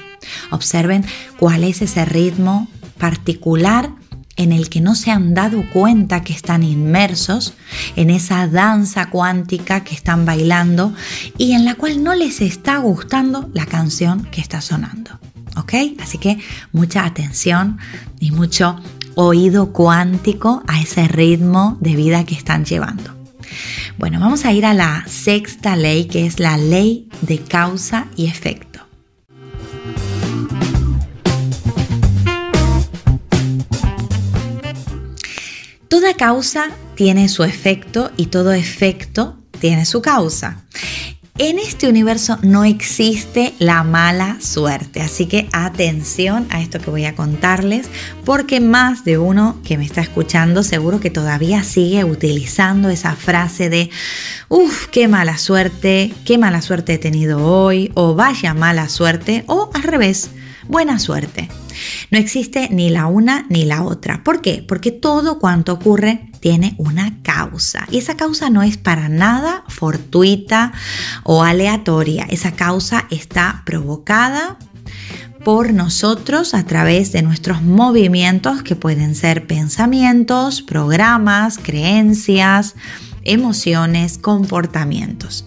Observen 0.52 1.04
cuál 1.40 1.64
es 1.64 1.82
ese 1.82 2.06
ritmo 2.06 2.68
particular 2.98 3.92
en 4.36 4.52
el 4.52 4.70
que 4.70 4.82
no 4.82 4.96
se 4.96 5.12
han 5.12 5.34
dado 5.34 5.64
cuenta 5.72 6.24
que 6.24 6.34
están 6.34 6.64
inmersos 6.64 7.54
en 7.96 8.10
esa 8.10 8.48
danza 8.48 9.10
cuántica 9.10 9.84
que 9.84 9.96
están 9.96 10.26
bailando 10.26 10.94
y 11.38 11.54
en 11.54 11.66
la 11.66 11.76
cual 11.76 12.04
no 12.04 12.14
les 12.14 12.42
está 12.42 12.78
gustando 12.78 13.50
la 13.54 13.66
canción 13.66 14.26
que 14.26 14.42
está 14.42 14.62
sonando. 14.62 15.20
¿Ok? 15.58 15.74
Así 16.02 16.18
que 16.18 16.38
mucha 16.74 17.06
atención 17.06 17.78
y 18.20 18.32
mucho 18.32 18.78
oído 19.16 19.72
cuántico 19.72 20.64
a 20.68 20.82
ese 20.82 21.08
ritmo 21.08 21.78
de 21.80 21.96
vida 21.96 22.26
que 22.26 22.36
están 22.36 22.66
llevando. 22.66 23.16
Bueno, 23.98 24.20
vamos 24.20 24.44
a 24.44 24.52
ir 24.52 24.66
a 24.66 24.74
la 24.74 25.06
sexta 25.08 25.78
ley 25.78 26.06
que 26.06 26.26
es 26.26 26.40
la 26.40 26.58
ley 26.58 27.08
de 27.22 27.40
causa 27.40 28.08
y 28.18 28.26
efecto. 28.26 28.75
Toda 35.96 36.14
causa 36.14 36.72
tiene 36.96 37.30
su 37.30 37.46
efecto 37.46 38.12
y 38.18 38.26
todo 38.26 38.52
efecto 38.52 39.38
tiene 39.62 39.86
su 39.86 40.02
causa. 40.02 40.66
En 41.38 41.58
este 41.58 41.88
universo 41.88 42.38
no 42.42 42.66
existe 42.66 43.54
la 43.60 43.82
mala 43.84 44.36
suerte, 44.42 45.00
así 45.00 45.26
que 45.26 45.48
atención 45.54 46.48
a 46.50 46.60
esto 46.60 46.82
que 46.82 46.92
voy 46.92 47.06
a 47.06 47.16
contarles, 47.16 47.88
porque 48.26 48.60
más 48.60 49.06
de 49.06 49.18
uno 49.18 49.62
que 49.64 49.78
me 49.78 49.86
está 49.86 50.02
escuchando 50.02 50.64
seguro 50.64 51.00
que 51.00 51.12
todavía 51.12 51.64
sigue 51.64 52.04
utilizando 52.04 52.90
esa 52.90 53.16
frase 53.16 53.70
de, 53.70 53.90
uff, 54.50 54.88
qué 54.88 55.08
mala 55.08 55.38
suerte, 55.38 56.14
qué 56.26 56.38
mala 56.38 56.62
suerte 56.62 56.96
he 56.96 56.98
tenido 56.98 57.40
hoy, 57.40 57.94
o 57.94 58.16
vaya 58.16 58.54
mala 58.54 58.90
suerte, 58.90 59.46
o 59.48 59.70
al 59.74 59.84
revés, 59.84 60.30
buena 60.68 61.00
suerte. 61.00 61.50
No 62.12 62.18
existe 62.18 62.70
ni 62.72 62.90
la 62.90 63.08
una 63.08 63.46
ni 63.50 63.66
la 63.66 63.84
otra. 63.84 64.24
¿Por 64.24 64.42
qué? 64.42 64.64
Porque 64.68 64.92
todo 64.92 65.40
cuanto 65.40 65.74
ocurre 65.74 66.30
tiene 66.40 66.76
una 66.78 67.22
causa. 67.24 67.88
Y 67.92 67.98
esa 67.98 68.16
causa 68.16 68.50
no 68.50 68.64
es 68.64 68.78
para 68.78 69.10
nada 69.10 69.64
fortuita 69.68 70.74
o 71.24 71.44
aleatoria. 71.44 72.26
Esa 72.30 72.52
causa 72.52 73.08
está 73.10 73.64
provocada 73.66 74.58
por 75.44 75.74
nosotros 75.74 76.54
a 76.54 76.66
través 76.66 77.12
de 77.12 77.22
nuestros 77.22 77.62
movimientos 77.62 78.64
que 78.64 78.76
pueden 78.76 79.14
ser 79.16 79.46
pensamientos, 79.46 80.62
programas, 80.62 81.60
creencias, 81.60 82.76
emociones, 83.24 84.18
comportamientos. 84.18 85.46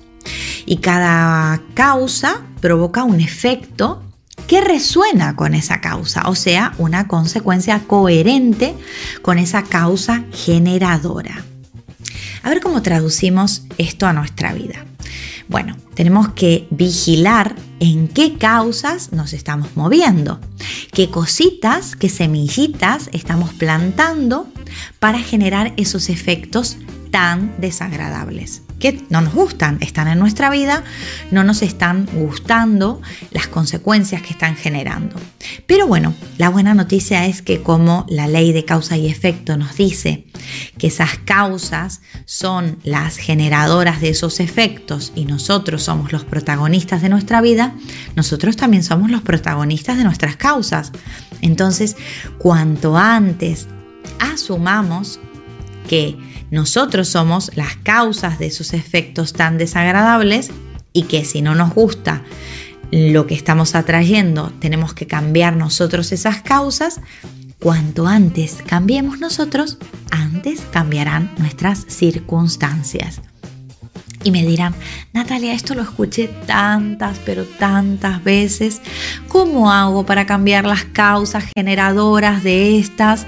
Y 0.66 0.76
cada 0.76 1.62
causa 1.74 2.42
provoca 2.60 3.04
un 3.04 3.20
efecto 3.20 4.02
que 4.46 4.60
resuena 4.60 5.36
con 5.36 5.54
esa 5.54 5.80
causa, 5.80 6.28
o 6.28 6.34
sea, 6.34 6.72
una 6.78 7.08
consecuencia 7.08 7.80
coherente 7.80 8.74
con 9.22 9.38
esa 9.38 9.62
causa 9.62 10.24
generadora. 10.32 11.44
A 12.42 12.48
ver 12.48 12.60
cómo 12.60 12.82
traducimos 12.82 13.64
esto 13.78 14.06
a 14.06 14.12
nuestra 14.12 14.52
vida. 14.52 14.86
Bueno, 15.48 15.76
tenemos 15.94 16.28
que 16.30 16.66
vigilar 16.70 17.56
en 17.80 18.08
qué 18.08 18.36
causas 18.36 19.12
nos 19.12 19.32
estamos 19.32 19.76
moviendo, 19.76 20.40
qué 20.92 21.10
cositas, 21.10 21.96
qué 21.96 22.08
semillitas 22.08 23.08
estamos 23.12 23.52
plantando 23.54 24.46
para 24.98 25.18
generar 25.18 25.72
esos 25.76 26.10
efectos 26.10 26.76
tan 27.10 27.54
desagradables 27.58 28.62
que 28.78 29.04
no 29.10 29.20
nos 29.20 29.34
gustan, 29.34 29.78
están 29.80 30.08
en 30.08 30.18
nuestra 30.18 30.50
vida, 30.50 30.84
no 31.30 31.44
nos 31.44 31.62
están 31.62 32.06
gustando 32.12 33.00
las 33.30 33.48
consecuencias 33.48 34.22
que 34.22 34.30
están 34.30 34.56
generando. 34.56 35.16
Pero 35.66 35.86
bueno, 35.86 36.14
la 36.36 36.48
buena 36.48 36.74
noticia 36.74 37.26
es 37.26 37.42
que 37.42 37.62
como 37.62 38.06
la 38.08 38.26
ley 38.26 38.52
de 38.52 38.64
causa 38.64 38.96
y 38.96 39.08
efecto 39.08 39.56
nos 39.56 39.76
dice 39.76 40.24
que 40.78 40.88
esas 40.88 41.18
causas 41.18 42.00
son 42.24 42.78
las 42.84 43.16
generadoras 43.16 44.00
de 44.00 44.10
esos 44.10 44.40
efectos 44.40 45.12
y 45.14 45.24
nosotros 45.24 45.82
somos 45.82 46.12
los 46.12 46.24
protagonistas 46.24 47.02
de 47.02 47.08
nuestra 47.08 47.40
vida, 47.40 47.74
nosotros 48.14 48.56
también 48.56 48.82
somos 48.82 49.10
los 49.10 49.22
protagonistas 49.22 49.98
de 49.98 50.04
nuestras 50.04 50.36
causas. 50.36 50.92
Entonces, 51.40 51.96
cuanto 52.38 52.96
antes 52.96 53.66
asumamos 54.18 55.20
que 55.88 56.16
nosotros 56.50 57.08
somos 57.08 57.50
las 57.54 57.76
causas 57.76 58.38
de 58.38 58.46
esos 58.46 58.72
efectos 58.72 59.32
tan 59.32 59.58
desagradables 59.58 60.50
y 60.92 61.02
que 61.02 61.24
si 61.24 61.42
no 61.42 61.54
nos 61.54 61.74
gusta 61.74 62.22
lo 62.90 63.26
que 63.26 63.34
estamos 63.34 63.74
atrayendo, 63.74 64.52
tenemos 64.60 64.94
que 64.94 65.06
cambiar 65.06 65.56
nosotros 65.56 66.12
esas 66.12 66.42
causas. 66.42 67.00
Cuanto 67.60 68.06
antes 68.06 68.58
cambiemos 68.66 69.18
nosotros, 69.18 69.78
antes 70.10 70.60
cambiarán 70.72 71.30
nuestras 71.38 71.84
circunstancias. 71.88 73.20
Y 74.24 74.30
me 74.30 74.44
dirán, 74.44 74.74
Natalia, 75.12 75.52
esto 75.52 75.74
lo 75.74 75.82
escuché 75.82 76.28
tantas, 76.46 77.18
pero 77.24 77.44
tantas 77.44 78.22
veces. 78.24 78.80
¿Cómo 79.28 79.70
hago 79.70 80.04
para 80.06 80.26
cambiar 80.26 80.64
las 80.64 80.84
causas 80.84 81.44
generadoras 81.54 82.42
de 82.42 82.78
estas? 82.78 83.26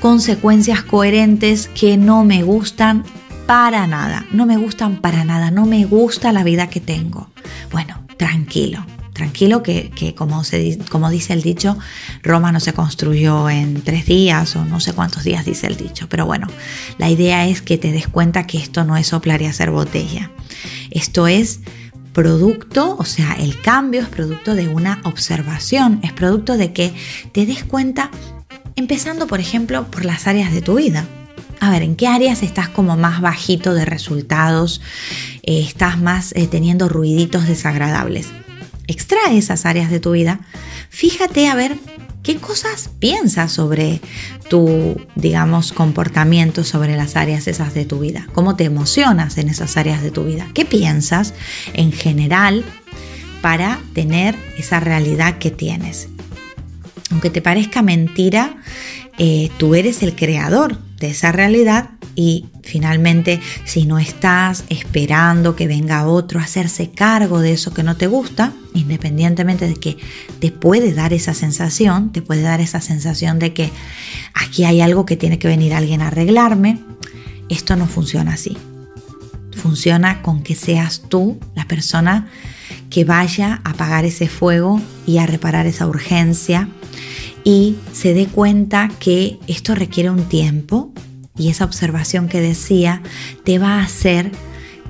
Consecuencias 0.00 0.82
coherentes 0.82 1.68
que 1.68 1.96
no 1.96 2.24
me 2.24 2.42
gustan 2.42 3.04
para 3.46 3.86
nada, 3.86 4.26
no 4.32 4.46
me 4.46 4.56
gustan 4.56 5.00
para 5.00 5.24
nada, 5.24 5.50
no 5.50 5.66
me 5.66 5.84
gusta 5.84 6.32
la 6.32 6.44
vida 6.44 6.68
que 6.68 6.80
tengo. 6.80 7.28
Bueno, 7.70 8.00
tranquilo, 8.16 8.84
tranquilo 9.12 9.62
que, 9.62 10.14
como, 10.16 10.44
se, 10.44 10.78
como 10.90 11.10
dice 11.10 11.32
el 11.32 11.42
dicho, 11.42 11.76
Roma 12.22 12.52
no 12.52 12.60
se 12.60 12.72
construyó 12.72 13.50
en 13.50 13.82
tres 13.82 14.06
días 14.06 14.56
o 14.56 14.64
no 14.64 14.80
sé 14.80 14.92
cuántos 14.92 15.24
días 15.24 15.44
dice 15.44 15.66
el 15.66 15.76
dicho, 15.76 16.08
pero 16.08 16.26
bueno, 16.26 16.46
la 16.98 17.10
idea 17.10 17.46
es 17.46 17.60
que 17.60 17.76
te 17.76 17.92
des 17.92 18.08
cuenta 18.08 18.46
que 18.46 18.58
esto 18.58 18.84
no 18.84 18.96
es 18.96 19.08
soplar 19.08 19.42
y 19.42 19.46
hacer 19.46 19.70
botella, 19.70 20.30
esto 20.90 21.26
es 21.26 21.60
producto, 22.12 22.96
o 22.98 23.04
sea, 23.04 23.34
el 23.34 23.60
cambio 23.60 24.00
es 24.00 24.08
producto 24.08 24.54
de 24.54 24.68
una 24.68 25.00
observación, 25.04 26.00
es 26.02 26.12
producto 26.12 26.56
de 26.56 26.72
que 26.72 26.92
te 27.32 27.46
des 27.46 27.64
cuenta 27.64 28.10
Empezando, 28.80 29.26
por 29.26 29.40
ejemplo, 29.40 29.90
por 29.90 30.06
las 30.06 30.26
áreas 30.26 30.54
de 30.54 30.62
tu 30.62 30.76
vida. 30.76 31.04
A 31.60 31.70
ver, 31.70 31.82
¿en 31.82 31.96
qué 31.96 32.06
áreas 32.06 32.42
estás 32.42 32.70
como 32.70 32.96
más 32.96 33.20
bajito 33.20 33.74
de 33.74 33.84
resultados? 33.84 34.80
Eh, 35.42 35.60
¿Estás 35.60 36.00
más 36.00 36.32
eh, 36.34 36.46
teniendo 36.46 36.88
ruiditos 36.88 37.46
desagradables? 37.46 38.28
Extrae 38.86 39.36
esas 39.36 39.66
áreas 39.66 39.90
de 39.90 40.00
tu 40.00 40.12
vida. 40.12 40.40
Fíjate 40.88 41.48
a 41.48 41.54
ver 41.54 41.76
¿Qué 42.22 42.36
cosas 42.36 42.88
piensas 42.98 43.52
sobre 43.52 44.00
tu, 44.48 44.96
digamos, 45.14 45.72
comportamiento 45.72 46.64
sobre 46.64 46.96
las 46.96 47.16
áreas 47.16 47.48
esas 47.48 47.74
de 47.74 47.84
tu 47.84 47.98
vida? 48.00 48.28
¿Cómo 48.32 48.56
te 48.56 48.64
emocionas 48.64 49.36
en 49.36 49.50
esas 49.50 49.76
áreas 49.76 50.02
de 50.02 50.10
tu 50.10 50.24
vida? 50.24 50.48
¿Qué 50.54 50.64
piensas 50.64 51.34
en 51.74 51.92
general 51.92 52.64
para 53.42 53.78
tener 53.94 54.36
esa 54.56 54.80
realidad 54.80 55.36
que 55.36 55.50
tienes? 55.50 56.08
Aunque 57.10 57.30
te 57.30 57.42
parezca 57.42 57.82
mentira, 57.82 58.56
eh, 59.18 59.50
tú 59.58 59.74
eres 59.74 60.02
el 60.02 60.14
creador 60.14 60.78
de 60.98 61.10
esa 61.10 61.32
realidad 61.32 61.90
y 62.14 62.46
finalmente 62.62 63.40
si 63.64 63.84
no 63.84 63.98
estás 63.98 64.64
esperando 64.68 65.56
que 65.56 65.66
venga 65.66 66.06
otro 66.06 66.40
a 66.40 66.44
hacerse 66.44 66.90
cargo 66.90 67.40
de 67.40 67.52
eso 67.52 67.72
que 67.72 67.82
no 67.82 67.96
te 67.96 68.06
gusta, 68.06 68.52
independientemente 68.74 69.66
de 69.66 69.74
que 69.74 69.96
te 70.38 70.50
puede 70.50 70.92
dar 70.92 71.12
esa 71.12 71.34
sensación, 71.34 72.12
te 72.12 72.22
puede 72.22 72.42
dar 72.42 72.60
esa 72.60 72.80
sensación 72.80 73.38
de 73.38 73.52
que 73.52 73.70
aquí 74.34 74.64
hay 74.64 74.80
algo 74.80 75.06
que 75.06 75.16
tiene 75.16 75.38
que 75.38 75.48
venir 75.48 75.74
alguien 75.74 76.02
a 76.02 76.08
arreglarme, 76.08 76.78
esto 77.48 77.76
no 77.76 77.86
funciona 77.86 78.34
así. 78.34 78.56
Funciona 79.52 80.22
con 80.22 80.42
que 80.42 80.54
seas 80.54 81.02
tú 81.08 81.38
la 81.54 81.66
persona 81.66 82.28
que 82.88 83.04
vaya 83.04 83.60
a 83.64 83.70
apagar 83.70 84.04
ese 84.04 84.28
fuego 84.28 84.80
y 85.06 85.18
a 85.18 85.26
reparar 85.26 85.66
esa 85.66 85.86
urgencia 85.86 86.68
y 87.44 87.76
se 87.92 88.14
dé 88.14 88.26
cuenta 88.26 88.90
que 89.00 89.38
esto 89.46 89.74
requiere 89.74 90.10
un 90.10 90.24
tiempo 90.24 90.92
y 91.36 91.48
esa 91.48 91.64
observación 91.64 92.28
que 92.28 92.40
decía 92.40 93.02
te 93.44 93.58
va 93.58 93.78
a 93.78 93.84
hacer 93.84 94.30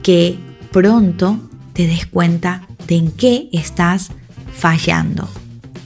que 0.02 0.38
pronto 0.72 1.38
te 1.72 1.86
des 1.86 2.06
cuenta 2.06 2.66
de 2.86 2.96
en 2.96 3.12
qué 3.12 3.48
estás 3.52 4.10
fallando 4.52 5.28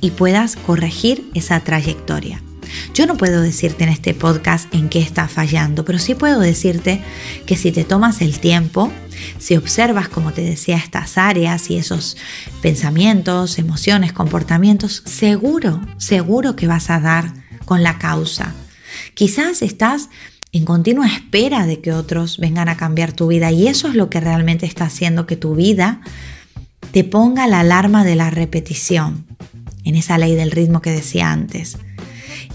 y 0.01 0.11
puedas 0.11 0.57
corregir 0.57 1.31
esa 1.35 1.61
trayectoria. 1.61 2.44
Yo 2.95 3.07
no 3.07 3.17
puedo 3.17 3.43
decirte 3.43 3.85
en 3.85 3.91
este 3.91 4.15
podcast 4.15 4.73
en 4.75 4.89
qué 4.89 5.01
estás 5.01 5.33
fallando, 5.33 5.85
pero 5.85 5.99
sí 5.99 6.15
puedo 6.15 6.41
decirte 6.41 7.01
que 7.47 7.57
si 7.57 7.73
te 7.73 7.85
tomas 7.85 8.21
el 8.21 8.39
tiempo, 8.39 8.93
si 9.39 9.57
observas, 9.57 10.09
como 10.09 10.33
te 10.33 10.43
decía, 10.43 10.77
estas 10.77 11.19
áreas 11.19 11.71
y 11.71 11.77
esos 11.77 12.17
pensamientos, 12.63 13.59
emociones, 13.59 14.13
comportamientos, 14.13 15.03
seguro, 15.07 15.81
seguro 15.99 16.57
que 16.57 16.67
vas 16.67 16.91
a 16.91 17.01
dar 17.01 17.33
con 17.65 17.83
la 17.83 17.99
causa. 17.99 18.55
Quizás 19.15 19.63
estás 19.63 20.09
en 20.53 20.65
continua 20.65 21.07
espera 21.07 21.67
de 21.67 21.81
que 21.81 21.93
otros 21.93 22.39
vengan 22.39 22.69
a 22.69 22.77
cambiar 22.77 23.13
tu 23.13 23.27
vida 23.27 23.51
y 23.51 23.67
eso 23.67 23.89
es 23.89 23.95
lo 23.95 24.09
que 24.09 24.21
realmente 24.21 24.67
está 24.67 24.85
haciendo 24.85 25.27
que 25.27 25.37
tu 25.37 25.57
vida 25.57 26.01
te 26.93 27.03
ponga 27.03 27.49
la 27.49 27.61
alarma 27.61 28.05
de 28.05 28.15
la 28.15 28.31
repetición 28.31 29.27
en 29.83 29.97
esa 29.97 30.17
ley 30.17 30.37
del 30.37 30.53
ritmo 30.53 30.81
que 30.81 30.91
decía 30.91 31.33
antes 31.33 31.77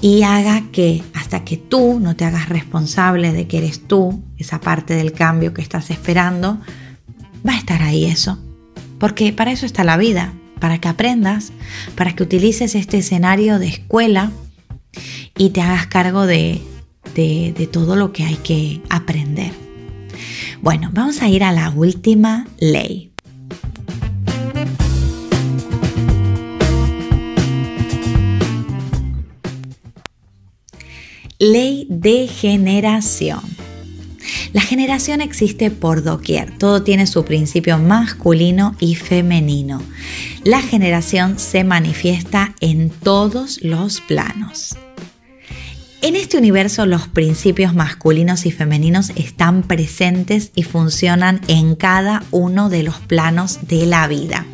y 0.01 0.23
haga 0.23 0.63
que 0.71 1.03
hasta 1.13 1.43
que 1.43 1.57
tú 1.57 1.99
no 1.99 2.15
te 2.15 2.25
hagas 2.25 2.49
responsable 2.49 3.33
de 3.33 3.47
que 3.47 3.57
eres 3.57 3.87
tú, 3.87 4.23
esa 4.37 4.61
parte 4.61 4.95
del 4.95 5.11
cambio 5.11 5.53
que 5.53 5.61
estás 5.61 5.89
esperando, 5.89 6.59
va 7.47 7.53
a 7.53 7.57
estar 7.57 7.81
ahí 7.81 8.05
eso. 8.05 8.39
Porque 8.97 9.33
para 9.33 9.51
eso 9.51 9.65
está 9.65 9.83
la 9.83 9.97
vida, 9.97 10.33
para 10.59 10.79
que 10.79 10.87
aprendas, 10.87 11.51
para 11.95 12.15
que 12.15 12.23
utilices 12.23 12.75
este 12.75 12.99
escenario 12.99 13.59
de 13.59 13.67
escuela 13.67 14.31
y 15.37 15.49
te 15.49 15.61
hagas 15.61 15.87
cargo 15.87 16.25
de, 16.25 16.61
de, 17.15 17.69
todo 17.71 17.95
lo 17.95 18.13
que 18.13 18.23
hay 18.23 18.35
que 18.35 18.81
aprender. 18.89 19.51
Bueno, 20.61 20.89
vamos 20.93 21.21
a 21.21 21.29
ir 21.29 21.43
a 21.43 21.51
la 21.51 21.69
última 21.69 22.47
ley. 22.59 23.08
Ley 31.41 31.87
de 31.89 32.27
generación. 32.27 33.39
La 34.51 34.59
generación 34.59 35.21
existe 35.21 35.71
por 35.71 36.03
doquier, 36.03 36.57
todo 36.57 36.83
tiene 36.83 37.07
su 37.07 37.23
principio 37.23 37.77
masculino 37.77 38.75
y 38.81 38.95
femenino. 38.95 39.81
La 40.43 40.61
generación 40.61 41.39
se 41.39 41.63
manifiesta 41.63 42.55
en 42.59 42.89
todos 42.89 43.63
los 43.63 44.01
planos. 44.01 44.75
En 46.01 46.15
este 46.15 46.37
universo 46.37 46.85
los 46.85 47.09
principios 47.09 47.73
masculinos 47.73 48.45
y 48.45 48.51
femeninos 48.51 49.11
están 49.17 49.63
presentes 49.63 50.51
y 50.55 50.63
funcionan 50.63 51.41
en 51.49 51.75
cada 51.75 52.23
uno 52.31 52.69
de 52.69 52.83
los 52.83 52.95
planos 52.99 53.67
de 53.67 53.85
la 53.85 54.07
vida. 54.07 54.45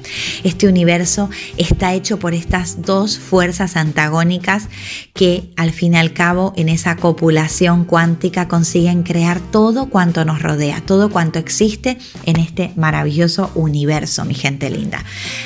Este 0.44 0.68
universo 0.68 1.30
está 1.58 1.94
hecho 1.94 2.18
por 2.18 2.34
estas 2.34 2.82
dos 2.82 3.20
fuerzas 3.20 3.76
antagónicas 3.76 4.70
que 5.14 5.52
al 5.56 5.72
fin 5.72 5.94
y 5.94 5.98
al 5.98 6.14
cabo 6.14 6.52
en 6.56 6.68
esa 6.68 6.96
copulación 6.96 7.86
cuántica 7.86 8.48
consiguen 8.48 9.04
crear 9.04 9.40
todo 9.40 9.92
cuanto 9.92 10.26
nos 10.26 10.42
rodea, 10.42 10.82
todo 10.82 11.12
cuanto 11.12 11.38
existe 11.38 12.00
en 12.26 12.40
este 12.40 12.72
maravilloso 12.76 13.52
universo, 13.54 14.26
mi 14.26 14.34
gente 14.34 14.72
linda. 14.72 15.04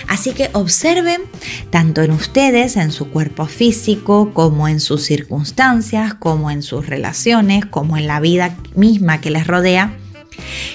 Así 0.08 0.32
que 0.32 0.50
observen 0.54 1.24
tanto 1.72 2.04
en 2.04 2.12
ustedes, 2.12 2.78
en 2.78 2.94
su 2.94 3.10
cuerpo 3.10 3.48
físico, 3.48 4.32
como 4.34 4.70
en 4.70 4.80
sus 4.80 5.04
circunstancias, 5.04 5.88
como 6.19 6.52
en 6.52 6.62
sus 6.62 6.88
relaciones, 6.88 7.65
como 7.65 7.97
en 7.97 8.08
la 8.08 8.19
vida 8.19 8.56
misma 8.75 9.21
que 9.21 9.32
les 9.32 9.47
rodea, 9.47 9.93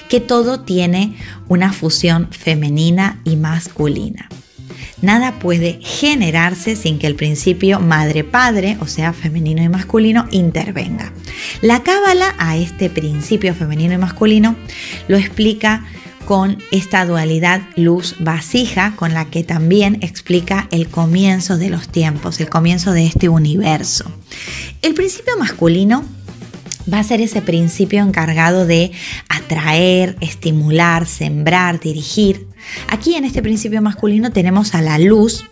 que 0.09 0.19
todo 0.19 0.61
tiene 0.61 1.15
una 1.47 1.73
fusión 1.73 2.29
femenina 2.31 3.19
y 3.23 3.35
masculina. 3.35 4.29
Nada 5.01 5.39
puede 5.39 5.79
generarse 5.81 6.75
sin 6.75 6.99
que 6.99 7.07
el 7.07 7.15
principio 7.15 7.79
madre-padre, 7.79 8.77
o 8.79 8.87
sea, 8.87 9.13
femenino 9.13 9.61
y 9.61 9.69
masculino, 9.69 10.27
intervenga. 10.31 11.11
La 11.61 11.83
cábala 11.83 12.33
a 12.37 12.57
este 12.57 12.89
principio 12.89 13.53
femenino 13.53 13.93
y 13.93 13.97
masculino 13.97 14.55
lo 15.07 15.17
explica 15.17 15.85
con 16.25 16.57
esta 16.71 17.05
dualidad 17.05 17.61
luz-vasija 17.75 18.95
con 18.95 19.13
la 19.13 19.25
que 19.25 19.43
también 19.43 19.99
explica 20.01 20.67
el 20.71 20.87
comienzo 20.87 21.57
de 21.57 21.69
los 21.69 21.87
tiempos, 21.87 22.39
el 22.39 22.49
comienzo 22.49 22.91
de 22.91 23.05
este 23.05 23.29
universo. 23.29 24.11
El 24.81 24.93
principio 24.93 25.37
masculino 25.37 26.03
va 26.91 26.99
a 26.99 27.03
ser 27.03 27.21
ese 27.21 27.41
principio 27.41 28.03
encargado 28.03 28.65
de 28.65 28.91
atraer, 29.29 30.17
estimular, 30.21 31.05
sembrar, 31.05 31.79
dirigir. 31.79 32.47
Aquí 32.89 33.15
en 33.15 33.25
este 33.25 33.41
principio 33.41 33.81
masculino 33.81 34.31
tenemos 34.31 34.75
a 34.75 34.81
la 34.81 34.97
luz, 34.97 35.45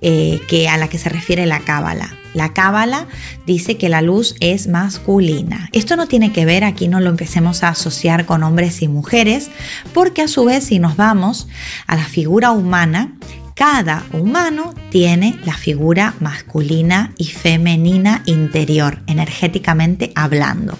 eh, 0.00 0.40
que 0.48 0.68
a 0.68 0.76
la 0.76 0.88
que 0.88 0.98
se 0.98 1.08
refiere 1.08 1.46
la 1.46 1.60
cábala. 1.60 2.14
La 2.36 2.52
cábala 2.52 3.06
dice 3.46 3.78
que 3.78 3.88
la 3.88 4.02
luz 4.02 4.36
es 4.40 4.66
masculina. 4.66 5.70
Esto 5.72 5.96
no 5.96 6.06
tiene 6.06 6.32
que 6.32 6.44
ver, 6.44 6.64
aquí 6.64 6.86
no 6.86 7.00
lo 7.00 7.08
empecemos 7.08 7.62
a 7.62 7.70
asociar 7.70 8.26
con 8.26 8.42
hombres 8.42 8.82
y 8.82 8.88
mujeres, 8.88 9.48
porque 9.94 10.20
a 10.20 10.28
su 10.28 10.44
vez 10.44 10.64
si 10.64 10.78
nos 10.78 10.96
vamos 10.96 11.48
a 11.86 11.96
la 11.96 12.04
figura 12.04 12.50
humana, 12.50 13.14
cada 13.56 14.04
humano 14.12 14.74
tiene 14.90 15.40
la 15.46 15.54
figura 15.54 16.14
masculina 16.20 17.14
y 17.16 17.24
femenina 17.24 18.22
interior, 18.26 18.98
energéticamente 19.06 20.12
hablando. 20.14 20.78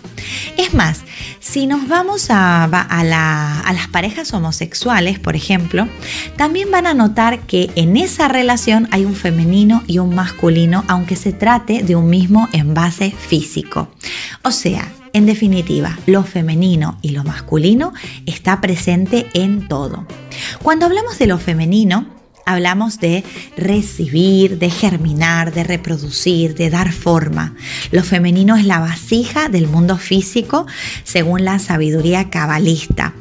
Es 0.59 0.75
más, 0.75 1.01
si 1.41 1.67
nos 1.67 1.89
vamos 1.89 2.27
a, 2.29 2.69
las 2.71 3.89
parejas 3.89 4.35
homosexuales, 4.35 5.19
por 5.19 5.37
ejemplo, 5.37 5.89
también 6.37 6.71
van 6.71 6.87
a 6.87 6.93
notar 6.93 7.41
que 7.47 7.71
en 7.77 7.97
esa 7.97 8.29
relación 8.29 8.89
hay 8.91 9.07
un 9.07 9.15
femenino 9.15 9.83
y 9.87 9.99
un 9.99 10.15
masculino, 10.15 10.85
aunque 10.87 11.17
se 11.17 11.33
trate 11.33 11.83
de 11.83 11.97
un 11.97 12.11
mismo 12.11 12.47
envase 12.53 13.11
físico. 13.11 13.89
O 14.43 14.51
sea, 14.51 14.87
en 15.15 15.25
definitiva, 15.25 15.99
lo 16.05 16.25
femenino 16.25 16.99
y 17.01 17.13
lo 17.13 17.25
masculino 17.25 17.95
está 18.27 18.61
presente 18.61 19.29
en 19.33 19.67
todo. 19.67 20.07
Cuando 20.63 20.85
hablamos 20.85 21.19
de 21.19 21.27
lo 21.27 21.39
femenino, 21.39 22.16
hablamos 22.47 22.99
de 22.99 23.25
recibir, 23.57 24.59
de 24.59 24.71
germinar, 24.71 25.53
de 25.53 25.65
reproducir, 25.65 26.55
de 26.55 26.71
dar 26.71 26.93
forma. 26.93 27.55
Lo 27.91 28.03
femenino 28.03 28.57
es 28.57 28.65
la 28.65 28.81
vasija 28.81 29.49
del 29.49 29.67
mundo 29.67 29.99
físico 29.99 30.67
según 31.05 31.45
la 31.45 31.59
sabiduría 31.59 32.31
cabalista. 32.31 33.13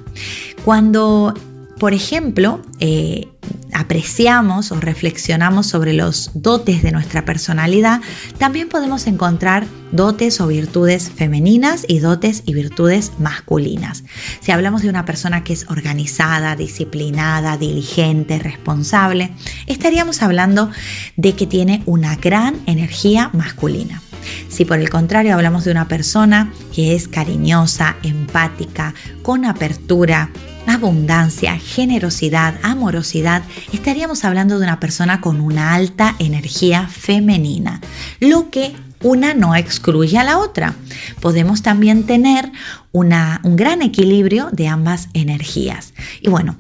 Cuando, 0.64 1.34
por 1.80 1.94
ejemplo, 1.94 2.62
eh, 2.80 3.28
apreciamos 3.76 4.72
o 4.72 4.80
reflexionamos 4.80 5.68
sobre 5.68 5.94
los 5.94 6.32
dotes 6.34 6.82
de 6.82 6.92
nuestra 6.92 7.26
personalidad, 7.26 8.02
también 8.38 8.70
podemos 8.70 9.06
encontrar 9.06 9.66
dotes 9.92 10.40
o 10.40 10.48
virtudes 10.48 11.12
femeninas 11.12 11.86
y 11.88 12.00
dotes 12.00 12.44
y 12.46 12.54
virtudes 12.54 13.12
masculinas. 13.20 14.04
Si 14.40 14.52
hablamos 14.52 14.82
de 14.82 14.90
una 14.90 15.06
persona 15.06 15.44
que 15.44 15.54
es 15.54 15.70
organizada, 15.70 16.56
disciplinada, 16.56 17.58
diligente, 17.58 18.40
responsable, 18.40 19.32
estaríamos 19.68 20.22
hablando 20.22 20.72
de 21.18 21.34
que 21.34 21.46
tiene 21.46 21.84
una 21.86 22.16
gran 22.16 22.56
energía 22.68 23.30
masculina. 23.34 24.02
Si 24.48 24.66
por 24.66 24.80
el 24.80 24.90
contrario 24.90 25.34
hablamos 25.34 25.66
de 25.66 25.72
una 25.72 25.88
persona 25.88 26.52
que 26.74 26.96
es 26.96 27.08
cariñosa, 27.08 27.98
empática, 28.04 28.94
con 29.22 29.46
apertura, 29.46 30.32
abundancia, 30.68 31.58
generosidad, 31.58 32.56
amorosidad, 32.64 33.44
estaríamos 33.74 34.24
hablando 34.26 34.60
de 34.60 34.66
una 34.66 34.80
persona 34.80 35.22
con 35.22 35.42
una 35.42 35.74
alta 35.74 36.16
energía 36.20 36.88
femenina, 36.88 37.82
lo 38.20 38.50
que 38.50 38.74
una 39.04 39.34
no 39.34 39.56
excluye 39.56 40.18
a 40.18 40.24
la 40.24 40.40
otra. 40.40 40.74
Podemos 41.22 41.62
también 41.62 42.06
tener 42.06 42.52
una, 42.92 43.40
un 43.44 43.56
gran 43.56 43.82
equilibrio 43.82 44.50
de 44.52 44.68
ambas 44.68 45.10
energías. 45.14 45.94
Y 46.22 46.30
bueno, 46.30 46.56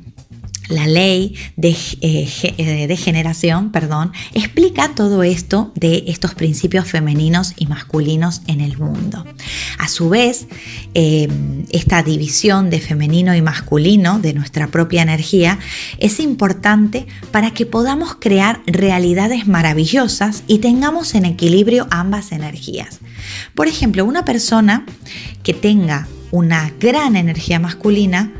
la 0.69 0.87
ley 0.87 1.35
de, 1.55 1.69
eh, 2.01 2.29
eh, 2.57 2.87
de, 2.87 2.97
generación, 2.97 3.71
perdón, 3.71 4.11
explica 4.33 4.95
todo 4.95 5.23
esto 5.23 5.71
de 5.75 6.05
estos 6.07 6.33
principios 6.33 6.87
femeninos 6.87 7.53
y 7.57 7.67
masculinos 7.67 8.41
en 8.47 8.61
el 8.61 8.77
mundo. 8.77 9.25
A 9.77 9.87
su 9.87 10.09
vez, 10.09 10.47
eh, 10.93 11.27
esta 11.69 12.03
división 12.03 12.69
de 12.69 12.79
femenino 12.79 13.35
y 13.35 13.41
masculino 13.41 14.19
de 14.19 14.33
nuestra 14.33 14.67
propia 14.67 15.01
energía 15.01 15.59
es 15.99 16.19
importante 16.19 17.05
para 17.31 17.51
que 17.51 17.65
podamos 17.65 18.15
crear 18.15 18.61
realidades 18.65 19.47
maravillosas 19.47 20.43
y 20.47 20.59
tengamos 20.59 21.15
en 21.15 21.25
equilibrio 21.25 21.87
ambas 21.91 22.31
energías. 22.31 22.99
Por 23.53 23.67
ejemplo, 23.67 24.05
una 24.05 24.25
persona 24.25 24.85
que 25.43 25.53
tenga 25.53 26.07
una 26.31 26.71
gran 26.79 27.15
energía 27.15 27.59
masculina, 27.59 28.33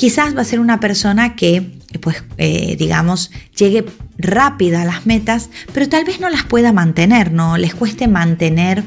quizás 0.00 0.34
va 0.34 0.40
a 0.40 0.44
ser 0.46 0.60
una 0.60 0.80
persona 0.80 1.36
que, 1.36 1.78
pues, 2.00 2.24
eh, 2.38 2.74
digamos, 2.78 3.30
llegue 3.54 3.84
rápida 4.16 4.80
a 4.80 4.84
las 4.86 5.04
metas, 5.04 5.50
pero 5.74 5.90
tal 5.90 6.06
vez 6.06 6.20
no 6.20 6.30
las 6.30 6.44
pueda 6.44 6.72
mantener, 6.72 7.32
¿no? 7.32 7.58
Les 7.58 7.74
cueste 7.74 8.08
mantener 8.08 8.82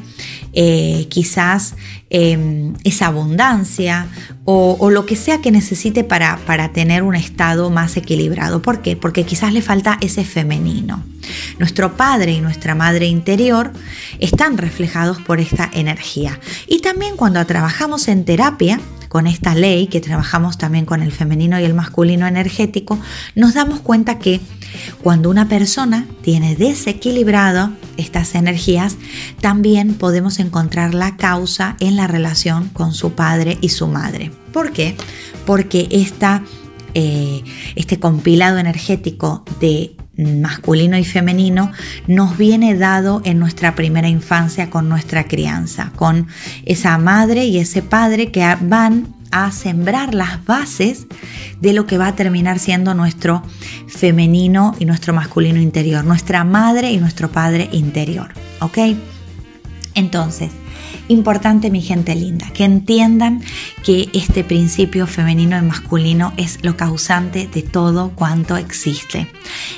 eh, 0.53 1.05
quizás 1.11 1.75
em, 2.09 2.73
esa 2.83 3.07
abundancia 3.07 4.07
o, 4.43 4.89
lo 4.89 5.05
que 5.05 5.15
sea 5.15 5.39
que 5.39 5.51
necesite 5.51 6.03
para, 6.03 6.37
para 6.47 6.73
tener 6.73 7.03
un 7.03 7.13
estado 7.13 7.69
más 7.69 7.95
equilibrado. 7.95 8.63
¿Por 8.63 8.81
qué? 8.81 8.95
Porque 8.95 9.23
quizás 9.23 9.53
le 9.53 9.61
falta 9.61 9.99
ese 10.01 10.25
femenino. 10.25 11.03
Nuestro 11.59 11.95
padre 11.95 12.31
y 12.31 12.41
nuestra 12.41 12.73
madre 12.73 13.05
interior 13.05 13.71
están 14.17 14.57
reflejados 14.57 15.21
por 15.21 15.39
esta 15.39 15.69
energía. 15.73 16.39
Y 16.67 16.79
también 16.79 17.17
cuando 17.17 17.45
trabajamos 17.45 18.07
en 18.07 18.25
terapia, 18.25 18.79
con 19.13 19.27
esta 19.27 19.53
ley, 19.53 19.85
que 19.85 20.01
trabajamos 20.01 20.57
también 20.57 20.85
con 20.85 21.03
el 21.03 21.11
femenino 21.11 21.59
y 21.59 21.63
el 21.65 21.75
masculino 21.75 22.25
energético, 22.25 22.97
nos 23.35 23.53
damos 23.53 23.79
cuenta 23.79 24.17
que 24.17 24.41
cuando 25.03 25.29
una 25.29 25.47
persona 25.47 26.07
tiene 26.23 26.55
desequilibrado 26.55 27.69
estas 27.95 28.33
energías, 28.33 28.97
también 29.39 29.93
podemos 29.93 30.39
encontrar 30.39 30.95
la 30.95 31.15
causa 31.15 31.77
en 31.79 31.95
la 31.95 32.07
relación 32.07 32.69
con 32.69 32.95
su 32.95 33.11
padre 33.11 33.59
y 33.61 33.69
su 33.69 33.85
madre. 33.85 34.31
¿Por 34.51 34.71
qué? 34.71 34.95
Porque 35.45 35.87
eh, 36.95 37.43
este 37.75 37.99
compilado 37.99 38.57
energético 38.57 39.45
de 39.61 39.95
masculino 40.17 40.97
y 40.97 41.05
femenino 41.05 41.71
nos 42.07 42.37
viene 42.37 42.75
dado 42.75 43.21
en 43.25 43.39
nuestra 43.39 43.75
primera 43.75 44.07
infancia 44.07 44.69
con 44.69 44.89
nuestra 44.89 45.25
crianza, 45.25 45.91
con 45.95 46.27
esa 46.65 46.97
madre 46.97 47.45
y 47.45 47.57
ese 47.57 47.81
padre 47.81 48.31
que 48.31 48.45
van 48.61 49.07
a 49.31 49.51
sembrar 49.51 50.13
las 50.13 50.45
bases 50.45 51.07
de 51.59 51.73
lo 51.73 51.87
que 51.87 51.97
va 51.97 52.07
a 52.07 52.15
terminar 52.15 52.59
siendo 52.59 52.93
nuestro 52.93 53.41
femenino 53.87 54.75
y 54.77 54.85
nuestro 54.85 55.13
masculino 55.13 55.59
interior, 55.59 56.05
nuestra 56.05 56.43
madre 56.43 56.91
y 56.91 56.97
nuestro 56.97 57.31
padre 57.31 57.67
interior, 57.71 58.31
¿ok? 58.59 58.77
Entonces, 59.95 60.51
Importante, 61.09 61.69
mi 61.69 61.81
gente 61.81 62.15
linda, 62.15 62.49
que 62.51 62.63
entiendan 62.63 63.41
que 63.83 64.09
este 64.13 64.43
principio 64.43 65.05
femenino 65.05 65.57
y 65.57 65.61
masculino 65.61 66.31
es 66.37 66.63
lo 66.63 66.77
causante 66.77 67.47
de 67.47 67.61
todo 67.61 68.11
cuanto 68.15 68.55
existe. 68.55 69.29